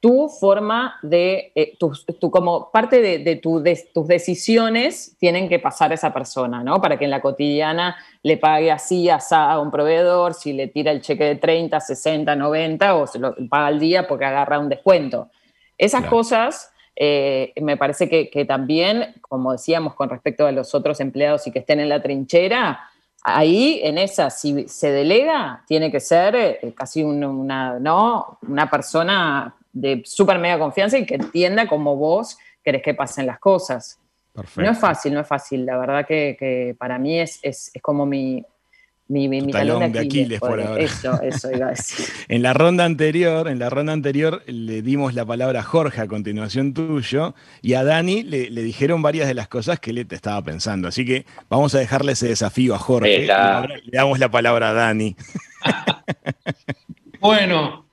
[0.04, 6.12] tu forma de, eh, tu, como parte de, tus decisiones tienen que pasar a esa
[6.12, 6.78] persona, ¿no?
[6.82, 10.92] Para que en la cotidiana le pague así, asá a un proveedor, si le tira
[10.92, 14.68] el cheque de 30, 60, 90 o se lo paga al día porque agarra un
[14.68, 15.30] descuento.
[15.78, 21.46] Esas cosas eh, me parece que, también, como decíamos con respecto a los otros empleados
[21.46, 22.90] y que estén en la trinchera,
[23.22, 28.36] ahí en esa, si se delega, tiene que ser eh, casi una, ¿no?
[28.46, 33.38] una persona de súper mega confianza y que entienda como vos querés que pasen las
[33.38, 33.98] cosas.
[34.56, 35.66] No es fácil, no es fácil.
[35.66, 38.44] La verdad que, para mí es, es, como mi,
[39.06, 40.80] mi, talón, de Aquiles, por ahora.
[40.80, 42.06] Eso, eso iba a decir.
[42.28, 46.08] en la ronda anterior, en la ronda anterior le dimos la palabra a Jorge a
[46.08, 50.42] continuación tuyo y a Dani le, dijeron varias de las cosas que él te estaba
[50.42, 50.88] pensando.
[50.88, 53.26] Así que vamos a dejarle ese desafío a Jorge.
[53.26, 55.14] le damos la palabra a Dani.
[57.20, 57.84] bueno,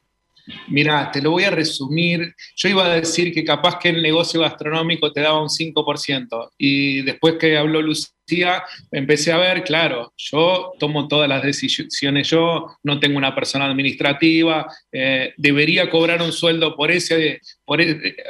[0.67, 2.33] Mira, te lo voy a resumir.
[2.55, 6.51] Yo iba a decir que capaz que el negocio gastronómico te daba un 5%.
[6.57, 12.67] Y después que habló Lucía, empecé a ver, claro, yo tomo todas las decisiones yo,
[12.83, 17.39] no tengo una persona administrativa, eh, debería cobrar un sueldo por, e,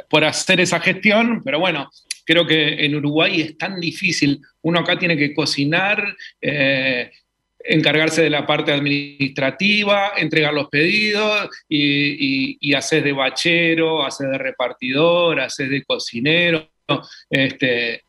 [0.08, 1.88] por hacer esa gestión, pero bueno,
[2.24, 4.40] creo que en Uruguay es tan difícil.
[4.62, 7.10] Uno acá tiene que cocinar, eh,
[7.64, 15.40] encargarse de la parte administrativa, entregar los pedidos y, hacer de bachero, hacer de repartidor,
[15.40, 16.68] hacer de cocinero.
[17.30, 18.04] Este,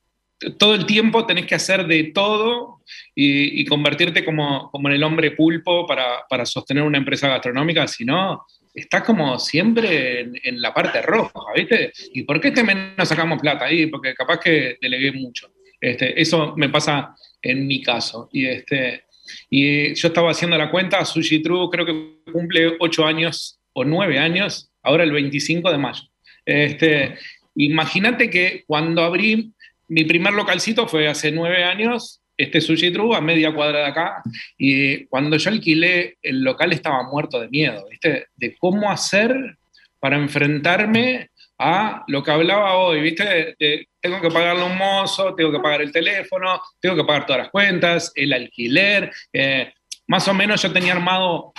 [0.58, 2.82] todo el tiempo tenés que hacer de todo
[3.16, 8.46] y, convertirte como, como, en el hombre pulpo para, sostener una empresa gastronómica, si no,
[8.74, 11.94] estás como siempre en, la parte roja, ¿viste?
[12.14, 13.88] ¿Y por qué este mes no sacamos plata ahí?
[13.88, 15.52] Porque capaz que delegué mucho.
[15.80, 18.30] Este, eso me pasa en mi caso.
[18.32, 19.03] Y este,
[19.50, 24.20] y yo estaba haciendo la cuenta, Sushi True creo que cumple ocho años o nueve
[24.20, 26.04] años, ahora el 25 de mayo.
[26.46, 27.18] Este,
[27.56, 29.54] Imagínate que cuando abrí
[29.88, 34.24] mi primer localcito fue hace nueve años, este Sushi True a media cuadra de acá,
[34.58, 38.28] y cuando yo alquilé el local estaba muerto de miedo, ¿viste?
[38.36, 39.58] De cómo hacer
[40.00, 43.56] para enfrentarme a lo que hablaba hoy, ¿viste?
[44.02, 47.52] tengo que pagarle un mozo, tengo que pagar el teléfono, tengo que pagar todas las
[47.52, 49.12] cuentas, el alquiler.
[49.32, 49.72] Eh,
[50.08, 51.54] más o menos yo tenía armado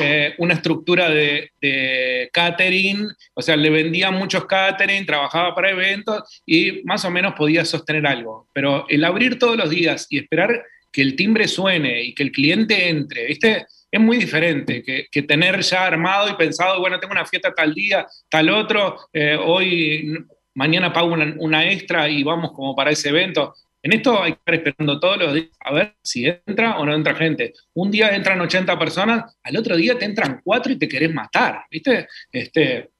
[0.00, 6.42] eh, una estructura de, de, catering, o sea, le vendía muchos catering, trabajaba para eventos
[6.46, 8.48] y más o menos podía sostener algo.
[8.54, 12.32] Pero el abrir todos los días y esperar que el timbre suene y que el
[12.32, 13.66] cliente entre, ¿viste?
[13.94, 18.04] Es muy diferente que, tener ya armado y pensado, bueno, tengo una fiesta tal día,
[18.28, 20.18] tal otro, eh, hoy,
[20.52, 23.54] mañana pago una, extra y vamos como para ese evento.
[23.84, 26.92] En esto hay que estar esperando todos los días a ver si entra o no
[26.92, 27.54] entra gente.
[27.74, 31.62] Un día entran 80 personas, al otro día te entran cuatro y te querés matar,
[31.70, 32.08] ¿viste?
[32.32, 32.90] Este,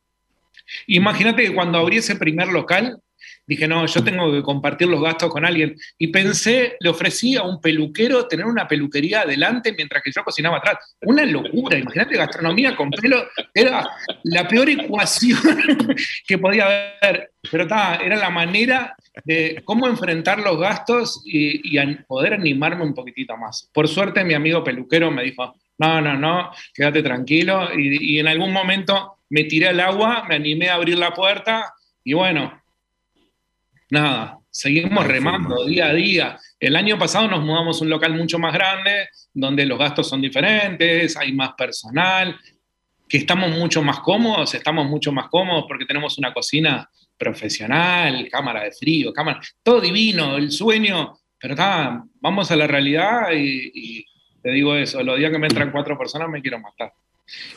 [0.87, 3.00] imagínate que cuando abrí ese primer local,
[3.46, 5.76] dije, no, yo tengo que compartir los gastos con alguien.
[5.98, 10.59] Y pensé, le ofrecí a un peluquero tener una peluquería adelante mientras que yo cocinaba
[10.59, 10.96] atrás.
[11.02, 13.88] Una locura, imagínate, gastronomía con pelo, era
[14.24, 15.38] la peor ecuación
[16.26, 16.64] que podía
[17.02, 17.33] haber.
[17.50, 21.74] Pero era la manera de cómo enfrentar los gastos y,
[22.07, 23.68] poder animarme un poquitito más.
[23.72, 27.68] Por suerte, mi amigo peluquero me dijo, no, no, no, quédate tranquilo.
[27.76, 31.74] Y, y en algún momento me tiré al agua, me animé a abrir la puerta
[32.04, 32.62] y bueno,
[33.90, 36.38] nada, seguimos remando día a día.
[36.59, 40.20] El año pasado nos mudamos a un local mucho más grande, donde los gastos son
[40.23, 42.37] diferentes, hay más personal,
[43.09, 48.64] que estamos mucho más cómodos, estamos mucho más cómodos porque tenemos una cocina profesional, cámara
[48.64, 54.05] de frío, cámara, todo divino, el sueño, pero está, vamos a la realidad y,
[54.42, 56.92] te digo eso, los días que me entran cuatro personas me quiero matar.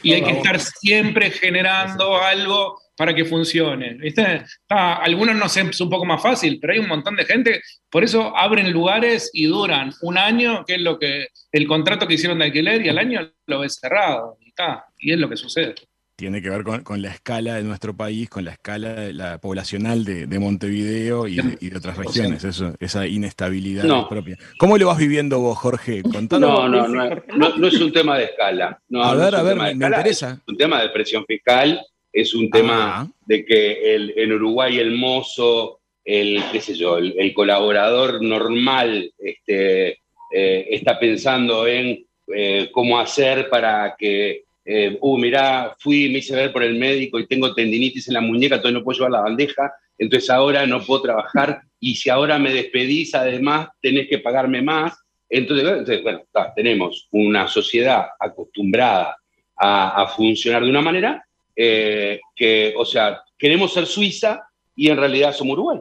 [0.02, 3.94] Y hay que estar siempre generando algo para que funcione.
[3.94, 4.44] ¿viste?
[4.68, 8.04] algunos no sé, es un poco más fácil, pero hay un montón de gente, por
[8.04, 12.40] eso abren lugares y duran un año, que es lo que el contrato que hicieron
[12.40, 15.76] de alquiler, y al año lo ves cerrado, y, está, y es lo que sucede.
[16.18, 20.04] Tiene que ver con, la escala de nuestro país, con la escala de la poblacional
[20.04, 24.38] de, Montevideo y de, otras regiones, eso, esa inestabilidad propia.
[24.58, 26.02] ¿Cómo lo vas viviendo vos, Jorge?
[26.02, 26.68] Contando.
[26.68, 28.82] No, no, no, es un tema de escala.
[28.94, 30.42] a ver, a ver, me, interesa.
[30.42, 31.80] Es un tema de presión fiscal
[32.18, 33.08] es un tema ah.
[33.28, 40.00] de que el, en Uruguay el mozo, el, qué sé yo, el, colaborador normal este,
[40.34, 46.36] eh, está pensando en eh, cómo hacer para que, eh, uh, mirá, fui, me hice
[46.36, 49.22] ver por el médico y tengo tendinitis en la muñeca, entonces no puedo llevar la
[49.22, 54.62] bandeja, entonces ahora no puedo trabajar y si ahora me despedís, además tenés que pagarme
[54.62, 54.98] más.
[55.30, 56.24] Entonces, bueno,
[56.56, 59.18] tenemos una sociedad acostumbrada
[59.56, 64.44] a, funcionar de una manera eh, que, o sea, queremos ser Suiza
[64.76, 65.80] y en realidad somos Uruguay.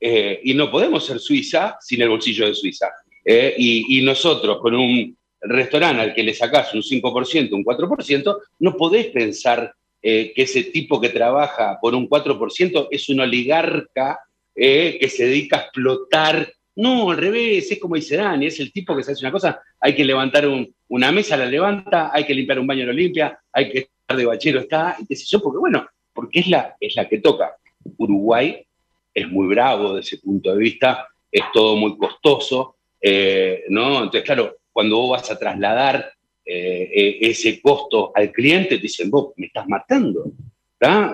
[0.00, 2.88] Eh, y no podemos ser Suiza sin el bolsillo de Suiza.
[3.24, 8.76] Eh, y, nosotros con un restaurante al que le sacás un 5%, un 4%, no
[8.76, 14.20] podés pensar que ese tipo que trabaja por un 4% es un oligarca
[14.54, 16.52] que se dedica a explotar.
[16.76, 19.60] No, al revés, es como dice Dani, es el tipo que se hace una cosa,
[19.80, 20.48] hay que levantar
[20.88, 24.60] una mesa, la levanta, hay que limpiar un baño, lo limpia, hay que de bachero
[24.60, 27.56] está, y yo, porque bueno, porque es la, es la que toca.
[27.98, 28.64] Uruguay
[29.12, 33.98] es muy bravo desde ese punto de vista, es todo muy costoso, eh, ¿no?
[33.98, 36.12] Entonces, claro, cuando vos vas a trasladar
[36.44, 40.32] eh, eh, ese costo al cliente, te dicen, vos me estás matando,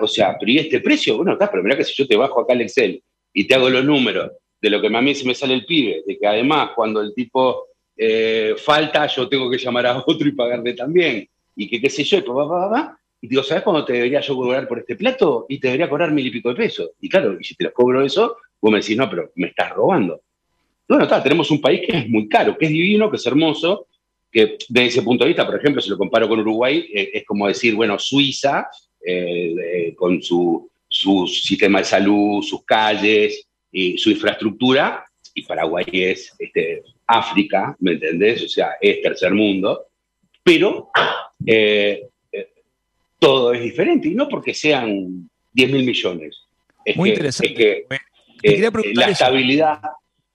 [0.01, 1.17] O sea, pero ¿y este precio?
[1.17, 3.01] Bueno, está, pero mira que si yo te bajo acá el Excel
[3.33, 4.31] y te hago los números
[4.61, 7.13] de lo que a mí se me sale el pibe, de que además cuando el
[7.13, 7.67] tipo
[8.57, 12.17] falta, yo tengo que llamar a otro y pagarle también, y que qué sé yo,
[12.17, 15.47] y va, va, va, y digo, ¿sabes cuándo te debería yo cobrar por este plato?
[15.49, 16.91] Y te debería cobrar mil y pico de pesos.
[17.01, 19.71] Y claro, y si te los cobro eso, vos me decís, no, pero me estás
[19.71, 20.21] robando.
[20.87, 23.87] Bueno, está, tenemos un país que es muy caro, que es divino, que es hermoso,
[24.31, 27.25] que desde ese punto de vista, por ejemplo, si lo comparo con Uruguay, eh, es
[27.25, 28.67] como decir, bueno, Suiza,
[29.03, 35.85] eh, eh, con su, su, sistema de salud, sus calles y su infraestructura, y Paraguay
[35.91, 38.43] es este, África, ¿me entendés?
[38.43, 39.87] O sea, es tercer mundo,
[40.43, 40.89] pero
[43.19, 46.37] todo es diferente, y no porque sean 10 mil millones.
[46.83, 47.85] Es Muy interesante.
[48.93, 49.79] la estabilidad,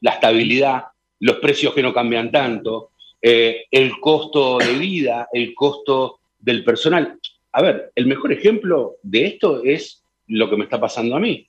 [0.01, 0.85] la estabilidad,
[1.21, 2.91] los precios que no cambian tanto,
[3.21, 7.19] eh, el costo de vida, el costo del personal.
[7.53, 11.47] A ver, el mejor ejemplo de esto es lo que me está pasando a mí.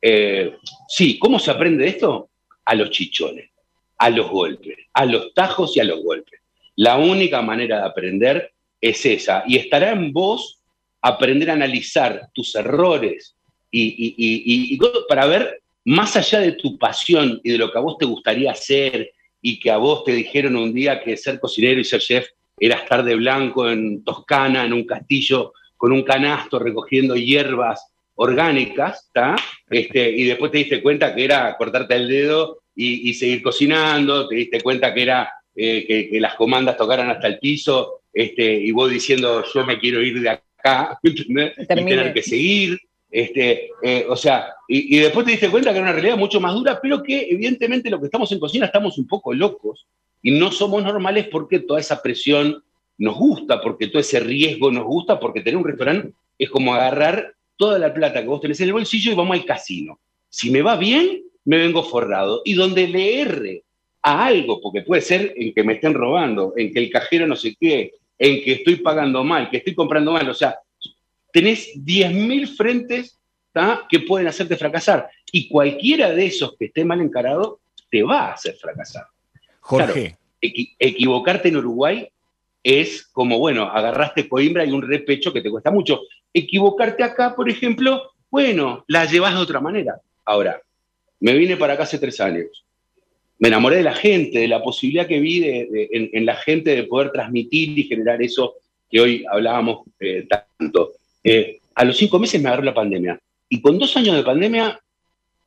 [0.00, 0.56] Eh,
[0.88, 2.30] sí, ¿cómo se aprende esto?
[2.64, 3.50] A los chichones,
[3.96, 6.40] a los golpes, a los tajos y a los golpes.
[6.76, 9.42] La única manera de aprender es esa.
[9.46, 10.62] Y estará en vos
[11.00, 13.34] aprender a analizar tus errores
[13.70, 14.78] y,
[15.08, 18.50] para ver más allá de tu pasión y de lo que a vos te gustaría
[18.50, 19.10] hacer
[19.40, 22.28] y que a vos te dijeron un día que ser cocinero y ser chef
[22.60, 29.10] era estar de blanco en Toscana, en un castillo, con un canasto recogiendo hierbas orgánicas,
[29.70, 34.34] Este, y después te diste cuenta que era cortarte el dedo y, seguir cocinando, te
[34.34, 38.90] diste cuenta que era eh, que, las comandas tocaran hasta el piso, este, y vos
[38.90, 41.24] diciendo yo me quiero ir de acá acá, Y
[41.66, 42.78] tener que seguir.
[43.10, 46.54] Este, eh, o sea, y, después te diste cuenta que era una realidad mucho más
[46.54, 49.86] dura, pero que evidentemente lo que estamos en cocina estamos un poco locos
[50.22, 52.62] y no somos normales porque toda esa presión
[52.98, 57.34] nos gusta, porque todo ese riesgo nos gusta, porque tener un restaurante es como agarrar
[57.56, 59.98] toda la plata que vos tenés en el bolsillo y vamos al casino.
[60.28, 62.42] Si me va bien, me vengo forrado.
[62.44, 63.64] Y donde le erre
[64.02, 67.36] a algo, porque puede ser en que me estén robando, en que el cajero no
[67.36, 70.28] sé qué, en que estoy pagando mal, que estoy comprando mal.
[70.28, 70.58] O sea,
[71.32, 73.18] tenés 10.000 frentes
[73.88, 75.08] que pueden hacerte fracasar.
[75.32, 77.60] Y cualquiera de esos que esté mal encarado
[77.90, 79.06] te va a hacer fracasar.
[79.60, 80.16] Jorge.
[80.40, 82.08] equivocarte en Uruguay
[82.62, 86.02] es como, bueno, agarraste coimbra y un repecho que te cuesta mucho.
[86.32, 90.00] Equivocarte acá, por ejemplo, bueno, la llevas de otra manera.
[90.24, 90.60] Ahora,
[91.20, 92.64] me vine para acá hace tres años
[93.38, 97.12] me enamoré de la gente, de la posibilidad que vi en, la gente de poder
[97.12, 98.54] transmitir y generar eso
[98.90, 100.92] que hoy hablábamos eh, tanto.
[101.22, 103.18] Eh, a los cinco meses me agarró la pandemia.
[103.48, 104.80] Y con dos años de pandemia,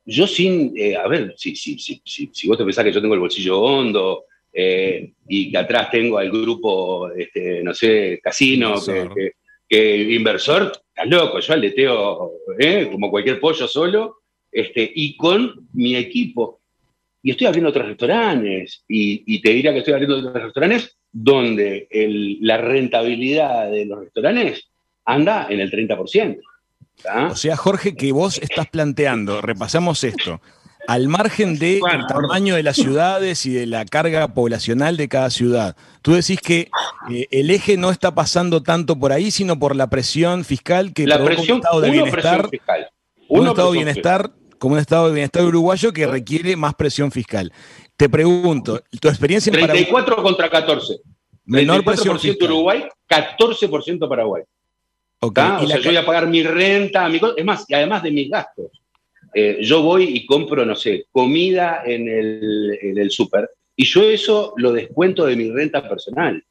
[0.04, 3.14] yo sin, eh, a ver, si, si, si, si, vos te pensás que yo tengo
[3.14, 9.32] el bolsillo hondo y que atrás tengo al grupo, este, no sé, casino, que,
[9.66, 12.32] que, inversor, estás loco, yo aleteo
[12.90, 14.18] como cualquier pollo solo,
[14.50, 16.60] este, y con mi equipo
[17.22, 21.86] y estoy abriendo otros restaurantes, y, te diría que estoy abriendo otros restaurantes donde
[22.40, 24.68] la rentabilidad de los restaurantes
[25.04, 26.40] anda en el 30%.
[27.30, 30.40] O sea, Jorge, que vos estás planteando, repasamos esto,
[30.86, 35.76] al margen del tamaño de las ciudades y de la carga poblacional de cada ciudad,
[36.02, 36.68] tú decís que
[37.10, 41.06] eh, el eje no está pasando tanto por ahí, sino por la presión fiscal que
[41.06, 42.48] la presión, un estado de bienestar.
[43.28, 47.52] un estado de bienestar como un estado de bienestar uruguayo que requiere más presión fiscal.
[47.96, 51.00] Te pregunto, tu experiencia en 34 contra 14.
[51.44, 52.52] Menor presión fiscal.
[52.52, 54.42] Uruguay, 14% Paraguay.
[55.24, 55.44] Okay.
[55.60, 58.28] O sea, yo voy a pagar mi renta, mi, es más, y además de mis
[58.28, 58.82] gastos.
[59.32, 64.52] Eh, yo voy y compro, no sé, comida en el, en súper, y yo eso
[64.56, 66.44] lo descuento de mi renta personal.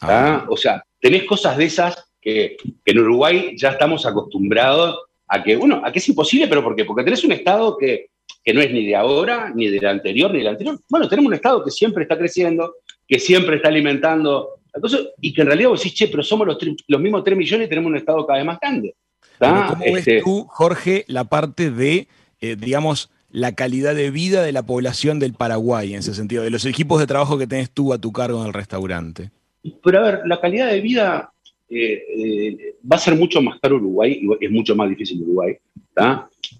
[0.00, 0.46] Ah.
[0.48, 5.56] O sea, tenés cosas de esas que, que en Uruguay ya estamos acostumbrados a que,
[5.56, 6.84] bueno, a que es imposible, pero ¿por qué?
[6.84, 8.10] Porque tenés un Estado que,
[8.52, 10.78] no es ni de ahora, ni del anterior, ni del anterior.
[10.88, 12.76] Bueno, tenemos un Estado que siempre está creciendo,
[13.08, 16.58] que siempre está alimentando, entonces, y que en realidad vos decís, che, pero somos los,
[16.88, 18.94] los mismos 3 millones y tenemos un Estado cada vez más grande.
[19.38, 22.08] ¿Cómo ves este tú, Jorge, la parte de,
[22.40, 26.50] eh, digamos, la calidad de vida de la población del Paraguay, en ese sentido, de
[26.50, 29.30] los equipos de trabajo que tenés tú a tu cargo en el restaurante?
[29.82, 31.32] Pero a ver, la calidad de vida
[31.68, 35.56] eh, va a ser mucho más caro Uruguay, y es mucho más difícil Uruguay.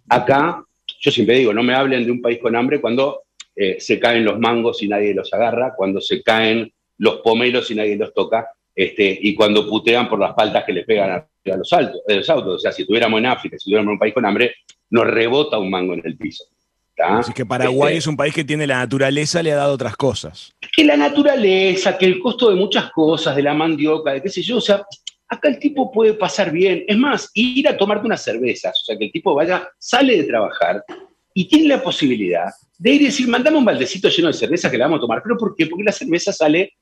[0.09, 0.65] Acá,
[1.01, 3.23] yo siempre digo, no me hablen de un país con hambre cuando
[3.55, 7.74] eh, se caen los mangos y nadie los agarra, cuando se caen los pomelos y
[7.74, 11.72] nadie los toca, este, y cuando putean por las paltas que les pegan a, los,
[11.72, 12.55] altos, los autos.
[12.57, 14.55] O sea, si estuviéramos en África, si estuviéramos en un país con hambre,
[14.90, 16.45] no rebota un mango en el piso.
[16.97, 19.97] Así que Paraguay este es un país que tiene la naturaleza, le ha dado otras
[19.97, 20.53] cosas.
[20.76, 24.42] Que la naturaleza, que el costo de muchas cosas, de la mandioca, de qué sé
[24.42, 24.84] yo, o sea,
[25.28, 26.84] acá el tipo puede pasar bien.
[26.86, 30.24] Es más, ir a tomarte unas cervezas, o sea, que el tipo vaya, sale de
[30.24, 30.84] trabajar
[31.34, 34.78] y tiene la posibilidad de ir y decir, mandame un baldecito lleno de cerveza que
[34.78, 35.20] le vamos a tomar.
[35.22, 35.66] ¿Pero por qué?
[35.66, 36.74] Porque la cerveza sale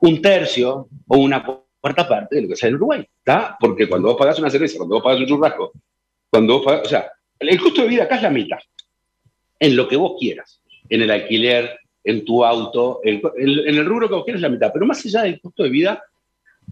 [0.00, 1.44] un tercio o una
[1.80, 3.56] cuarta parte de lo que sale en Uruguay, ¿está?
[3.58, 5.72] Porque cuando vos pagás una cerveza, cuando vos pagás un churrasco,
[6.28, 8.58] cuando vos pagás, o sea, el costo de vida acá es la mitad,
[9.58, 14.14] en lo que vos quieras, en el alquiler, en tu auto, en, el rubro que
[14.14, 16.02] vos quieras es la mitad, pero más allá del costo de vida,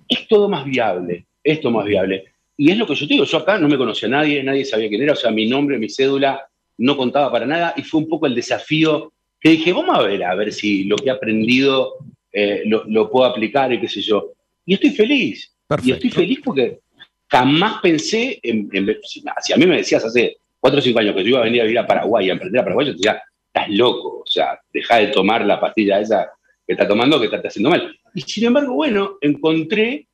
[0.08, 2.24] es todo más viable, es más viable.
[2.56, 4.64] Y es lo que yo te digo, yo acá no me conocía a nadie, nadie
[4.64, 6.46] sabía quién era, o sea, mi nombre, mi cédula,
[6.78, 10.24] no contaba para nada, y fue un poco el desafío que dije, vamos a ver,
[10.24, 11.94] a ver si lo que he aprendido
[12.32, 14.32] eh, lo, puedo aplicar y qué sé yo.
[14.64, 15.52] Y estoy feliz.
[15.82, 16.80] Y estoy feliz porque
[17.28, 18.70] jamás pensé en,
[19.02, 19.22] si,
[19.52, 21.64] a mí me decías hace cuatro o cinco años que yo iba a venir a
[21.64, 24.96] vivir a Paraguay, a emprender a Paraguay, yo te decía, estás loco, o sea, deja
[24.96, 26.30] de tomar la pastilla esa
[26.66, 27.98] que está tomando que está haciendo mal.
[28.14, 30.06] Y sin embargo, bueno, encontré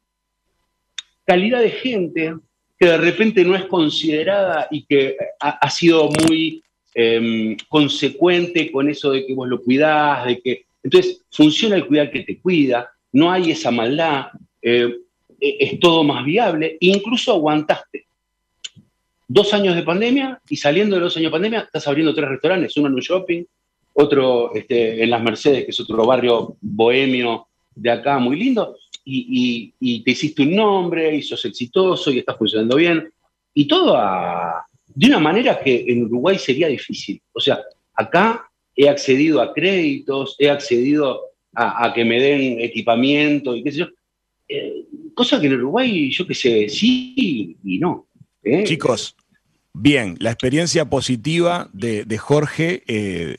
[1.25, 2.35] calidad de gente
[2.79, 6.63] que de repente no es considerada y que ha, sido muy
[6.95, 10.67] em, consecuente con eso de que vos lo cuidás, de que...
[10.85, 14.27] Entonces, funciona el cuidar que te cuida, no hay esa maldad,
[14.63, 14.95] eh,
[15.41, 18.07] e, es todo más viable, incluso aguantaste
[19.27, 22.77] dos años de pandemia y saliendo de los años de pandemia estás abriendo tres restaurantes,
[22.77, 23.45] uno en un shopping,
[23.95, 30.03] otro este, en Las Mercedes, que es otro barrio bohemio de acá muy lindo, y,
[30.03, 33.11] te hiciste un nombre y sos exitoso y estás funcionando bien,
[33.55, 33.97] y todo
[34.87, 37.21] de una manera que en Uruguay sería difícil.
[37.33, 37.61] O sea,
[37.95, 41.23] acá he accedido a créditos, he accedido
[41.55, 43.87] a, que me den equipamiento y qué sé yo.
[44.49, 48.07] Eh, cosa que en Uruguay, yo qué sé, sí y no.
[48.43, 48.65] ¿eh?
[48.65, 49.17] Chicos,
[49.73, 53.37] bien, la experiencia positiva de, Jorge eh,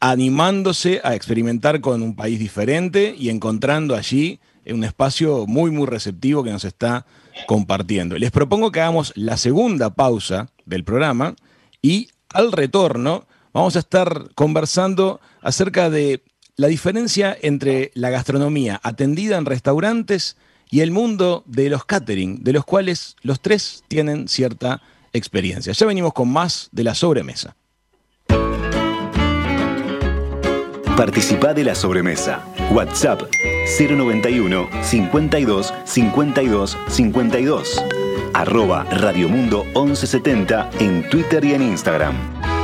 [0.00, 6.42] animándose a experimentar con un país diferente y encontrando allí un espacio muy, muy receptivo
[6.42, 7.06] que nos está
[7.46, 8.16] compartiendo.
[8.18, 11.34] Les propongo que hagamos la segunda pausa del programa
[11.80, 16.22] y al retorno vamos a estar conversando acerca de
[16.56, 20.36] la diferencia entre la gastronomía atendida en restaurantes
[20.70, 24.82] y el mundo de los catering, de los cuales los tres tienen cierta
[25.12, 25.72] experiencia.
[25.72, 27.56] Ya venimos con más de la sobremesa.
[30.96, 32.44] Participa de la sobremesa.
[32.72, 33.22] WhatsApp
[33.78, 37.84] 091 52 52 52.
[38.34, 42.57] Arroba Radiomundo 1170 en Twitter y en Instagram.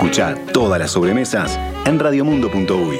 [0.00, 2.96] Escucha todas las sobremesas en radiomundo.uy.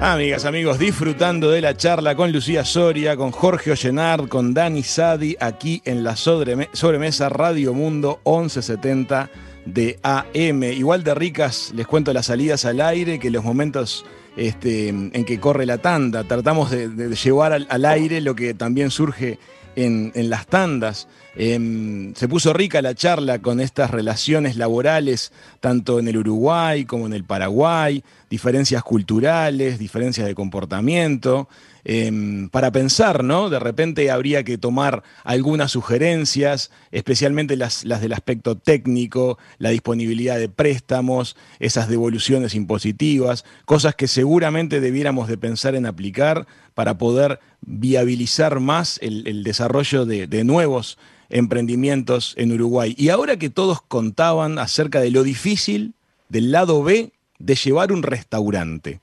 [0.00, 5.36] Amigas, amigos, disfrutando de la charla con Lucía Soria, con Jorge Ollenard, con Dani Sadi,
[5.38, 9.28] aquí en la sobremesa Radio Mundo 1170
[9.66, 10.62] de AM.
[10.62, 14.06] Igual de ricas, les cuento las salidas al aire, que los momentos
[14.36, 19.38] este, en que corre la tanda, tratamos de, llevar al, aire lo que también surge
[19.76, 21.08] en, en las tandas.
[21.34, 27.06] Em, se puso rica la charla con estas relaciones laborales, tanto en el Uruguay como
[27.06, 31.48] en el Paraguay, diferencias culturales, diferencias de comportamiento.
[31.84, 33.50] Em, para pensar, ¿no?
[33.50, 40.38] De repente habría que tomar algunas sugerencias, especialmente las, las, del aspecto técnico, la disponibilidad
[40.38, 47.40] de préstamos, esas devoluciones impositivas, cosas que seguramente debiéramos de pensar en aplicar para poder
[47.62, 50.98] viabilizar más el, desarrollo de, de nuevos
[51.32, 52.94] emprendimientos en Uruguay.
[52.96, 55.94] Y ahora que todos contaban acerca de lo difícil
[56.28, 59.00] del lado B de llevar un restaurante.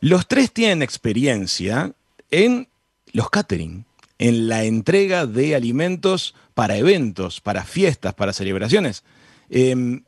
[0.00, 1.92] Los tres tienen experiencia
[2.30, 2.68] en
[3.12, 3.84] los catering,
[4.18, 9.02] en la entrega de alimentos para eventos, para fiestas, para celebraciones.
[9.48, 10.04] Em,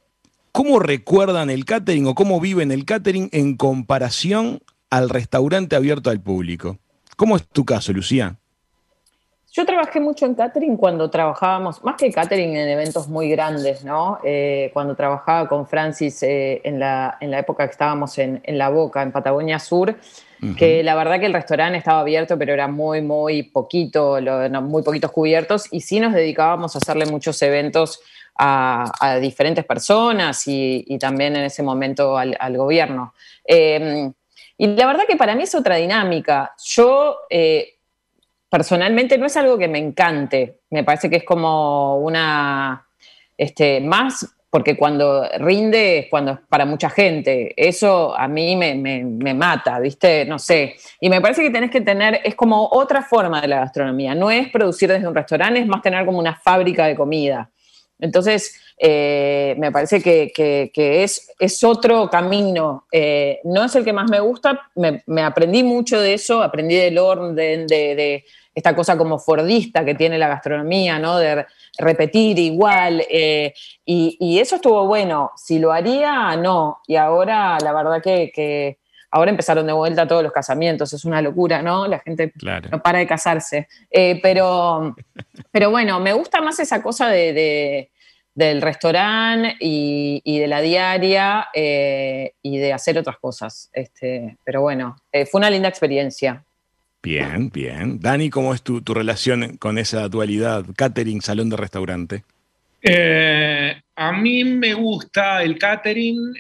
[0.53, 6.20] ¿Cómo recuerdan el catering o cómo viven el catering en comparación al restaurante abierto al
[6.20, 6.78] público?
[7.16, 8.38] ¿Cómo es tu caso, Lucía?
[9.55, 14.18] Yo trabajé mucho en catering cuando trabajábamos, más que catering en eventos muy grandes, ¿no?
[14.24, 18.57] Eh, cuando trabajaba con Francis eh, en, la, en, la, época que estábamos en, en
[18.57, 19.94] La Boca, en Patagonia Sur,
[20.59, 24.18] que la verdad que el restaurante estaba abierto, pero era muy, muy poquito,
[24.62, 28.00] muy poquitos cubiertos, y sí nos dedicábamos a hacerle muchos eventos
[28.36, 33.14] a, diferentes personas y, también en ese momento al, gobierno.
[33.44, 34.12] Em,
[34.57, 36.55] y la verdad que para mí es otra dinámica.
[36.64, 37.74] Yo eh,
[38.53, 42.86] personalmente no es algo que me encante, me parece que es como una,
[43.38, 47.55] este, más porque cuando rinde es cuando es para mucha gente.
[47.57, 50.26] Eso a mí me, me, mata, ¿viste?
[50.26, 50.74] No sé.
[51.00, 54.14] Y me parece que tenés que tener, es como otra forma de la gastronomía.
[54.14, 57.50] No es producir desde un restaurante, es más tener como una fábrica de comida.
[57.98, 62.86] Entonces, eh, me parece que, es, es, otro camino.
[62.90, 66.98] Eh, no es el que más me gusta, me, aprendí mucho de eso, aprendí del
[66.98, 68.24] orden, de,
[68.55, 71.18] esta cosa como fordista que tiene la gastronomía, ¿no?
[71.18, 71.46] De
[71.78, 73.03] repetir igual.
[73.09, 75.32] Eh, y, eso estuvo bueno.
[75.36, 76.80] Si lo haría, no.
[76.86, 78.78] Y ahora, la verdad que,
[79.11, 81.86] ahora empezaron de vuelta todos los casamientos, es una locura, ¿no?
[81.86, 82.32] La gente
[82.70, 83.68] no para de casarse.
[84.22, 84.96] pero,
[85.50, 87.90] pero bueno, me gusta más esa cosa de
[88.34, 93.70] del restaurante y, de la diaria eh, y de hacer otras cosas.
[93.72, 96.44] Este, pero bueno, eh, fue una linda experiencia.
[97.03, 97.98] Bien, bien.
[98.00, 102.24] Dani, ¿cómo es tu, relación con esa dualidad, catering, salón de restaurante?
[102.80, 106.34] Eh, a mí me gusta el catering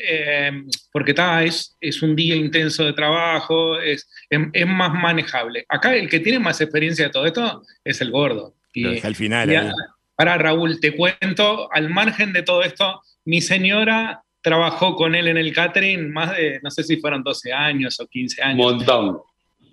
[0.92, 5.64] porque es, es un día intenso de trabajo, es, es, más manejable.
[5.68, 8.54] Acá el que tiene más experiencia de todo esto es el gordo.
[8.72, 9.72] Y, al final.
[10.16, 15.36] Ahora, Raúl, te cuento, al margen de todo esto, mi señora trabajó con él en
[15.36, 18.66] el catering más de, no sé si fueron 12 años o 15 años.
[18.66, 19.20] Un montón.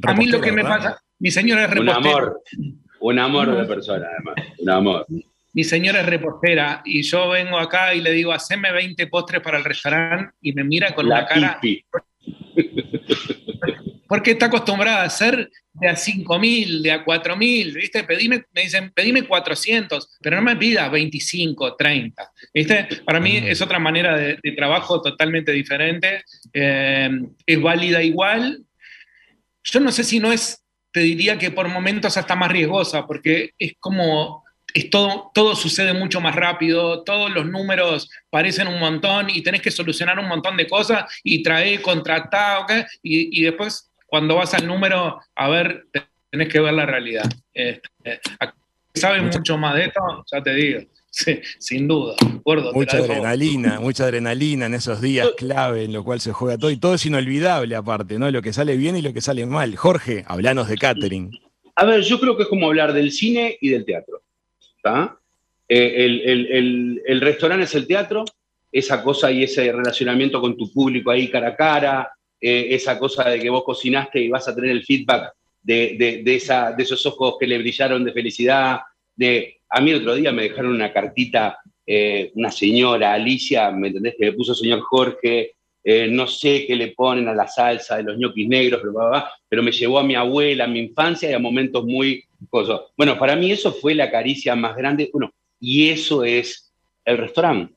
[0.03, 1.99] A mí lo que me pasa, mi señora es repostera.
[1.99, 2.41] Un amor,
[2.99, 5.05] un amor de persona, además, un amor.
[5.51, 9.57] Mi señora es repostera y yo vengo acá y le digo, haceme 20 postres para
[9.57, 11.59] el restaurante y me mira con la una cara.
[14.07, 18.03] Porque está acostumbrada a hacer de a 5.000, de a 4.000, ¿viste?
[18.03, 22.87] Pedime, me dicen, pedime 400, pero no me pidas 25, 30, ¿viste?
[23.05, 26.23] Para mí es otra manera de, trabajo totalmente diferente,
[26.53, 27.09] eh,
[27.45, 28.65] es válida igual.
[29.71, 33.51] Yo no sé si no es, te diría que por momentos hasta más riesgosa, porque
[33.57, 34.43] es como
[34.73, 39.61] es todo, todo sucede mucho más rápido, todos los números parecen un montón y tenés
[39.61, 42.65] que solucionar un montón de cosas y traer, contratar,
[43.01, 45.87] y, y, después cuando vas al número, a ver,
[46.29, 47.25] tenés que ver la realidad.
[47.53, 48.21] Este,
[48.93, 50.25] ¿Sabes mucho más de esto?
[50.31, 50.81] Ya te digo.
[51.11, 52.15] Sin duda.
[52.73, 56.77] mucha adrenalina, mucha adrenalina en esos días clave en lo cual se juega todo y
[56.77, 58.29] todo es inolvidable aparte, ¿no?
[58.31, 59.75] Lo que sale bien y lo que sale mal.
[59.75, 61.31] Jorge, hablanos de catering.
[61.75, 64.21] A ver, yo creo que es como hablar del cine y del teatro.
[65.67, 66.05] Eh,
[67.05, 68.25] el, restaurante es el teatro,
[68.71, 73.29] esa cosa y ese relacionamiento con tu público ahí cara a cara, eh, esa cosa
[73.29, 77.35] de que vos cocinaste y vas a tener el feedback de, esa, de esos ojos
[77.39, 78.79] que le brillaron de felicidad.
[79.15, 83.87] De, a mí el otro día me dejaron una cartita, eh, una señora, Alicia, ¿me
[83.87, 84.15] entendés?
[84.17, 85.53] Que le puso señor Jorge,
[86.09, 89.11] no sé qué le ponen a la salsa de los ñoquis negros, pero,
[89.47, 92.23] pero me llevó a mi abuela, a mi infancia y a momentos muy
[92.97, 96.71] bueno, para mí eso fue la caricia más grande, bueno, y eso es
[97.05, 97.73] el restaurante.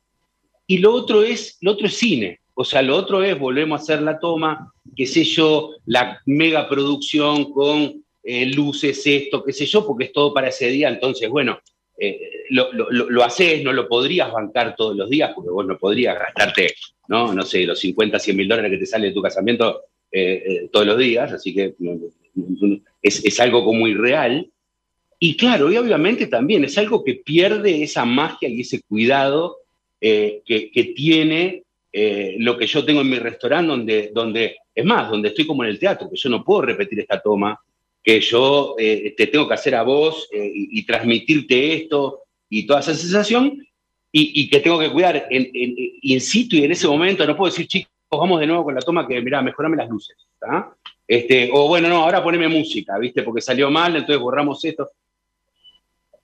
[0.66, 3.82] Y lo otro es, lo otro es cine, o sea, lo otro es, volvemos a
[3.82, 9.66] hacer la toma, qué sé yo, la mega producción con eh, luces, esto, qué sé
[9.66, 11.58] yo, porque es todo para ese día, entonces, bueno,
[12.04, 16.74] eh, lo, haces, no lo podrías bancar todos los días, porque vos no podrías gastarte,
[17.08, 20.68] no, no sé, los 50, 100 mil dólares que te sale de tu casamiento eh,
[20.72, 21.74] todos los días, así que
[23.02, 24.50] es, es algo como irreal.
[25.18, 29.58] Y claro, y obviamente también es algo que pierde esa magia y ese cuidado
[30.04, 35.08] eh, que, tiene eh, lo que yo tengo en mi restaurante, donde, donde, es más,
[35.08, 37.56] donde estoy como en el teatro, que yo no puedo repetir esta toma,
[38.02, 42.94] que yo eh, te tengo que hacer a vos y, transmitirte esto y toda esa
[42.94, 43.64] sensación,
[44.10, 47.66] y, que tengo que cuidar en, in situ y en ese momento, no puedo decir,
[47.66, 50.16] chicos, vamos de nuevo con la toma que, mira, mejorame las luces,
[51.06, 53.22] Este, o bueno, no, ahora poneme música, ¿viste?
[53.22, 54.90] Porque salió mal, entonces borramos esto.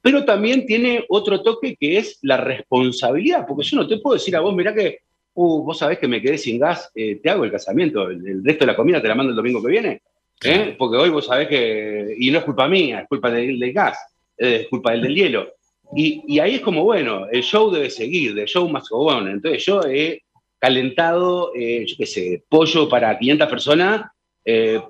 [0.00, 4.36] Pero también tiene otro toque que es la responsabilidad, porque yo no te puedo decir
[4.36, 5.00] a vos, mirá que,
[5.34, 8.64] uh, vos sabés que me quedé sin gas, eh, te hago el casamiento, el, resto
[8.64, 10.02] de la comida te la mando el domingo que viene,
[10.44, 10.74] ¿eh?
[10.78, 13.98] porque hoy vos sabés que, y no es culpa mía, es culpa del, gas,
[14.36, 15.52] es culpa del, del hielo.
[15.94, 19.28] Y, ahí es como, bueno, el show debe seguir, the show must go on.
[19.28, 20.22] Entonces yo he
[20.58, 24.10] calentado, eh, yo qué sé, pollo para 500 personas,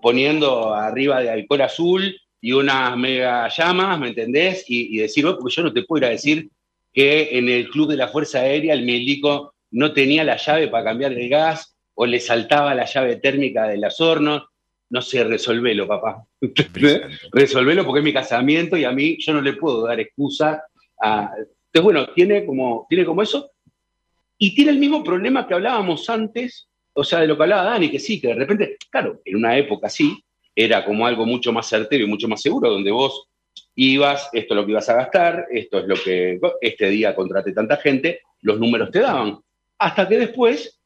[0.00, 4.64] poniendo arriba de alcohol azul, y unas mega llamas, ¿me entendés?
[4.68, 6.50] Y, decir, oh, porque yo no te puedo ir a decir
[6.92, 10.84] que en el club de la Fuerza Aérea el médico no tenía la llave para
[10.84, 14.44] cambiar el gas o le saltaba la llave térmica de las hornos.
[14.90, 16.24] No sé, resolvelo, papá.
[17.32, 20.62] resolvelo porque es mi casamiento y a mí yo no le puedo dar excusa
[21.00, 21.30] a...
[21.36, 23.50] Entonces, bueno, tiene como, tiene como eso.
[24.38, 27.90] Y tiene el mismo problema que hablábamos antes, o sea, de lo que hablaba Dani,
[27.90, 30.22] que sí, que de repente, claro, en una época así,
[30.54, 33.28] era como algo mucho más certero y mucho más seguro, donde vos
[33.74, 37.52] ibas, esto es lo que ibas a gastar, esto es lo que, este día contraté
[37.52, 39.38] tanta gente, los números te daban.
[39.78, 40.77] Hasta que después,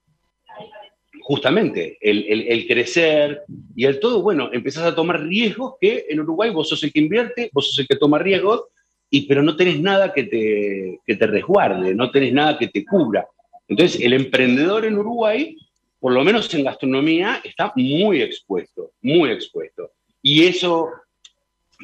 [1.22, 3.42] justamente, el, crecer
[3.74, 7.00] y el todo, bueno, empezás a tomar riesgos que en Uruguay vos sos el que
[7.00, 8.64] invierte, vos sos el que toma riesgos,
[9.10, 12.84] y, pero no tenés nada que te, que te resguarde, no tenés nada que te
[12.84, 13.26] cubra.
[13.68, 15.56] Entonces, el emprendedor en Uruguay,
[16.00, 19.90] por lo menos en gastronomía, está muy expuesto, muy expuesto.
[20.22, 20.90] Y eso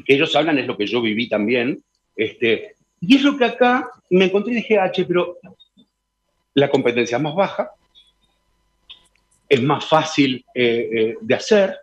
[0.04, 1.82] que ellos hablan es lo que yo viví también.
[2.16, 5.38] Este, y es lo que acá me encontré y dije, H, pero
[6.54, 7.70] la competencia es más baja,
[9.48, 11.76] es más fácil eh, eh, de hacer,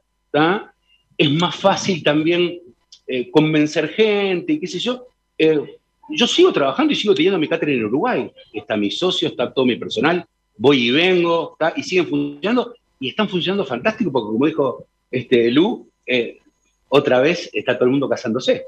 [1.18, 2.60] es más fácil también
[3.08, 5.08] eh, convencer gente y qué sé yo.
[6.10, 8.32] yo sigo trabajando y sigo teniendo mi cátedra en Uruguay.
[8.54, 10.26] Está mi socio, está todo mi personal,
[10.58, 15.90] voy y vengo, y siguen funcionando, y están funcionando fantástico, porque como dijo este, Lu,
[16.90, 18.66] otra vez está todo el mundo casándose.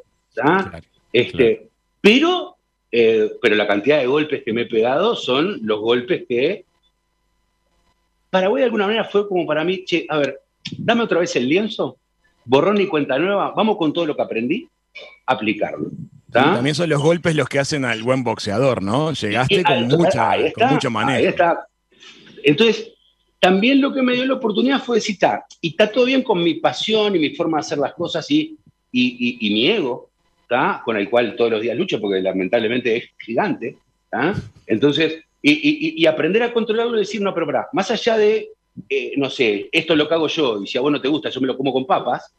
[1.11, 1.67] este,
[2.01, 2.55] Pero,
[2.89, 6.65] pero la cantidad de golpes que me he pegado son los golpes que
[8.29, 10.39] Paraguay de alguna manera fue como para mí, che, a ver,
[10.77, 11.97] dame otra vez el lienzo,
[12.45, 14.67] borrón y cuenta nueva, vamos con todo lo que aprendí,
[15.25, 15.89] aplicarlo.
[16.31, 19.13] también son los golpes los que hacen al buen boxeador, ¿no?
[19.13, 21.19] Llegaste con, mucha, con mucho manejo.
[21.19, 21.67] Ahí está.
[22.43, 22.93] Entonces,
[23.39, 26.43] también lo que me dio la oportunidad fue decir, está, y está todo bien con
[26.43, 28.57] mi pasión y mi forma de hacer las cosas y,
[28.91, 30.09] y, mi ego,
[30.41, 30.81] ¿está?
[30.83, 33.77] con el cual todos los días lucho porque lamentablemente es gigante.
[34.65, 38.49] Entonces, y, aprender a controlarlo y decir, no, pero para, más allá de,
[38.89, 41.07] eh, no sé, esto es lo que hago yo y si a vos no te
[41.07, 42.33] gusta, yo me lo como con papas,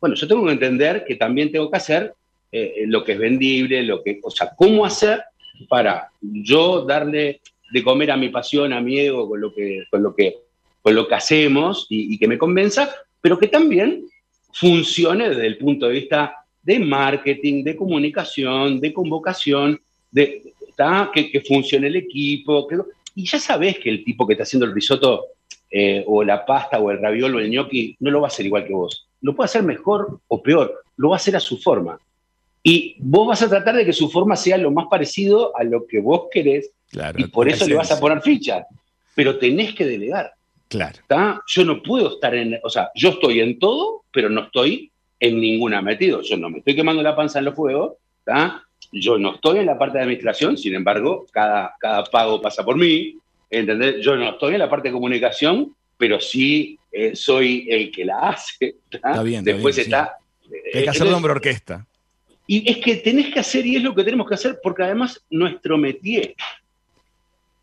[0.00, 2.14] bueno, yo tengo que entender que también tengo que hacer
[2.50, 5.22] eh, lo que es vendible, lo que, o sea, cómo hacer
[5.68, 7.40] para yo darle
[7.72, 10.36] de comer a mi pasión, a mi ego, con lo que, con lo que,
[10.82, 14.04] con lo que hacemos y, que me convenza, pero que también
[14.52, 20.53] funcione desde el punto de vista de marketing, de comunicación, de convocación, de,
[21.12, 22.66] que, que, funcione el equipo.
[23.14, 25.26] y ya sabes que el tipo que está haciendo el risotto
[25.70, 28.46] eh, o la pasta o el raviolo o el gnocchi no lo va a hacer
[28.46, 29.08] igual que vos.
[29.20, 31.98] Lo puede hacer mejor o peor, lo va a hacer a su forma.
[32.62, 35.86] Y vos vas a tratar de que su forma sea lo más parecido a lo
[35.86, 36.70] que vos querés
[37.16, 38.66] y por eso le vas a poner ficha.
[39.14, 40.32] Pero tenés que delegar.
[40.68, 40.98] Claro.
[41.46, 42.58] Yo no puedo estar en.
[42.62, 46.22] O sea, yo estoy en todo, pero no estoy en ninguna metido.
[46.22, 47.94] Yo no me estoy quemando la panza en los fuegos.
[48.92, 52.76] Yo no estoy en la parte de administración, sin embargo, cada, cada pago pasa por
[52.76, 53.18] mí.
[53.50, 54.04] ¿entendés?
[54.04, 58.18] Yo no estoy en la parte de comunicación, pero sí eh, soy el que la
[58.30, 58.76] hace.
[58.90, 59.44] Está bien.
[59.44, 60.16] Después está.
[60.72, 61.86] Hay que hacer hombre orquesta.
[62.46, 65.22] Y es que tenés que hacer, y es lo que tenemos que hacer, porque además
[65.30, 66.34] nuestro métier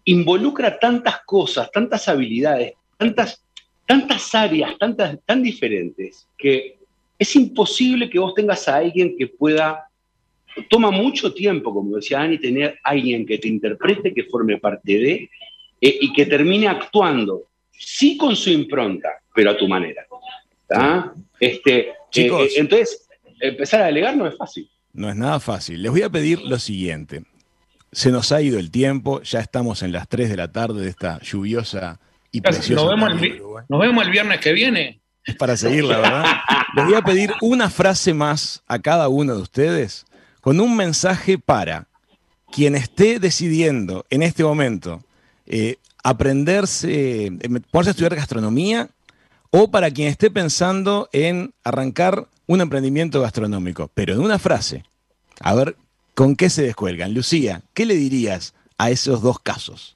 [0.06, 3.44] involucra tantas cosas, tantas habilidades, tantas,
[3.86, 6.78] tantas áreas, tantas, tan diferentes, que
[7.20, 9.88] es imposible que vos tengas a alguien que pueda,
[10.70, 14.98] toma mucho tiempo, como decía Dani, tener a alguien que te interprete, que forme parte
[14.98, 15.30] de,
[15.82, 20.06] eh, y que termine actuando, sí con su impronta, pero a tu manera.
[21.40, 23.08] Este, eh, eh, entonces,
[23.40, 24.70] empezar a delegar no es fácil.
[24.94, 25.82] No es nada fácil.
[25.82, 27.24] Les voy a pedir lo siguiente.
[27.92, 30.90] Se nos ha ido el tiempo, ya estamos en las 3 de la tarde de
[30.90, 32.00] esta lluviosa
[32.32, 32.84] y preciosa.
[32.84, 35.02] Nos vemos, el, nos vemos el viernes que viene.
[35.26, 36.26] Es para seguir, la verdad.
[36.76, 40.06] Les voy a pedir una frase más a cada uno de ustedes
[40.42, 41.88] con un mensaje para
[42.52, 45.02] quien esté decidiendo en este momento
[45.46, 47.32] eh, aprenderse, eh,
[47.72, 48.90] ponerse a estudiar gastronomía
[49.52, 54.84] o para quien esté pensando en arrancar un emprendimiento gastronómico, pero en una frase.
[55.40, 55.76] A ver
[56.14, 57.14] ¿Con qué se descuelgan?
[57.14, 59.96] Lucía, ¿qué le dirías a esos dos casos?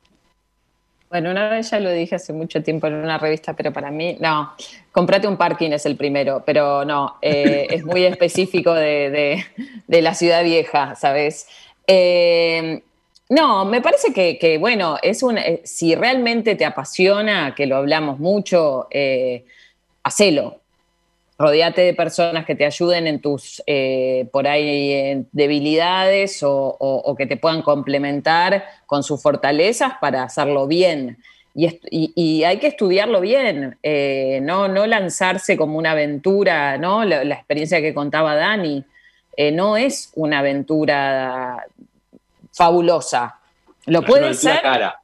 [1.15, 4.17] Bueno, una vez ya lo dije hace mucho tiempo en una revista, pero para mí,
[4.19, 4.51] no,
[4.91, 9.45] comprate un parking es el primero, pero no, eh, es muy específico de,
[9.87, 11.47] la ciudad vieja, ¿sabes?
[11.87, 12.81] Eh,
[13.29, 18.19] no, me parece que, bueno, es un, eh, si realmente te apasiona, que lo hablamos
[18.19, 18.89] mucho,
[20.03, 20.59] hacelo,
[21.37, 27.37] rodeate de personas que te ayuden en tus, eh, por ahí, debilidades o, que te
[27.37, 31.17] puedan complementar con sus fortalezas para hacerlo bien.
[31.53, 37.05] Y, hay que estudiarlo bien, eh, no, no lanzarse como una aventura, ¿no?
[37.05, 38.83] La, experiencia que contaba Dani,
[39.37, 41.65] eh, no es una aventura
[42.53, 43.39] fabulosa.
[43.85, 44.61] Lo puede ser.
[44.61, 44.99] Cara.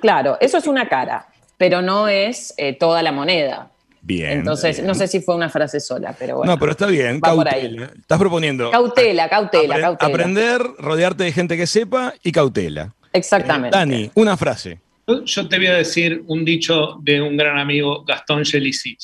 [0.00, 1.26] Claro, eso es una cara,
[1.58, 3.71] pero no es toda la moneda.
[4.04, 4.40] Bien.
[4.40, 6.52] Entonces, no sé si fue una frase sola, pero bueno.
[6.52, 7.92] No, pero está bien, cautela.
[7.96, 8.70] Estás proponiendo.
[8.70, 10.12] Cautela, cautela, cautela.
[10.12, 12.92] Aprender, rodearte de gente que sepa y cautela.
[13.12, 13.76] Exactamente.
[13.76, 14.80] Eh, Dani, una frase.
[15.24, 18.98] Yo te voy a decir un dicho de un gran amigo, Gastón Jelicic.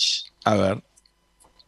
[0.44, 0.82] A ver.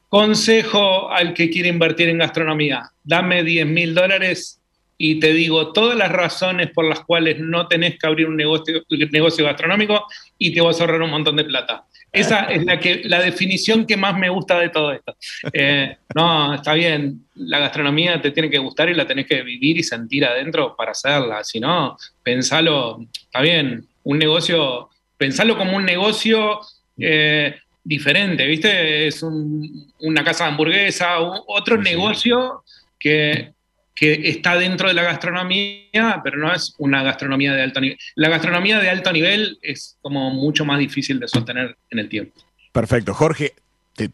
[0.08, 4.60] consejo al que quiere invertir en gastronomía, dame 10 mil dólares
[4.96, 8.82] y te digo todas las razones por las cuales no tenés que abrir un negocio,
[9.10, 10.06] negocio gastronómico
[10.36, 11.86] y te vas a ahorrar un montón de plata.
[12.12, 15.16] Esa es la, que, la definición que más me gusta de todo esto.
[15.52, 19.78] Eh, no, está bien, la gastronomía te tiene que gustar y la tenés que vivir
[19.78, 21.44] y sentir adentro para hacerla.
[21.44, 26.61] Si no, pensalo, está bien, un negocio, pensalo como un negocio
[26.98, 29.06] eh, diferente, ¿viste?
[29.06, 32.64] Es una casa de hamburguesa, otro negocio
[32.98, 33.52] que
[34.01, 37.98] que está dentro de la gastronomía, pero no es una gastronomía de alto nivel.
[38.14, 42.40] La gastronomía de alto nivel es como mucho más difícil de sostener en el tiempo.
[42.72, 43.12] Perfecto.
[43.12, 43.53] Jorge,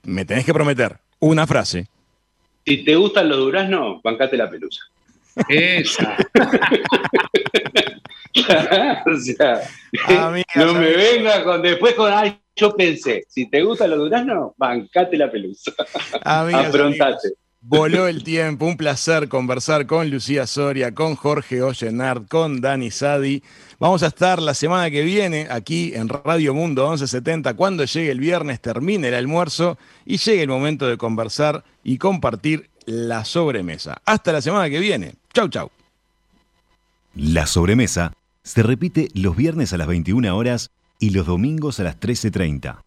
[0.03, 1.87] me tenés que prometer una frase.
[2.66, 4.80] Si te gustan los duraznos, bancate la pelusa.
[5.49, 6.16] Esa.
[9.07, 9.61] o sea,
[10.57, 15.16] no me venga con, después con, ay, yo pensé, si te gustan los duraznos, bancate
[15.16, 15.72] la pelusa.
[16.22, 17.34] Afrontate.
[17.68, 23.42] Voló el tiempo, un placer conversar con Lucía Soria, con Jorge Ollenard, con Dani Sadi.
[23.80, 28.20] Vamos a estar la semana que viene aquí en Radio Mundo 1170 cuando llegue el
[28.20, 34.00] viernes, termine el almuerzo y llegue el momento de conversar y compartir la sobremesa.
[34.04, 35.14] Hasta la semana que viene.
[35.34, 35.68] Chau, chau.
[37.16, 38.12] La sobremesa
[38.44, 42.86] se repite los viernes a las 21 horas y los domingos a las 13.30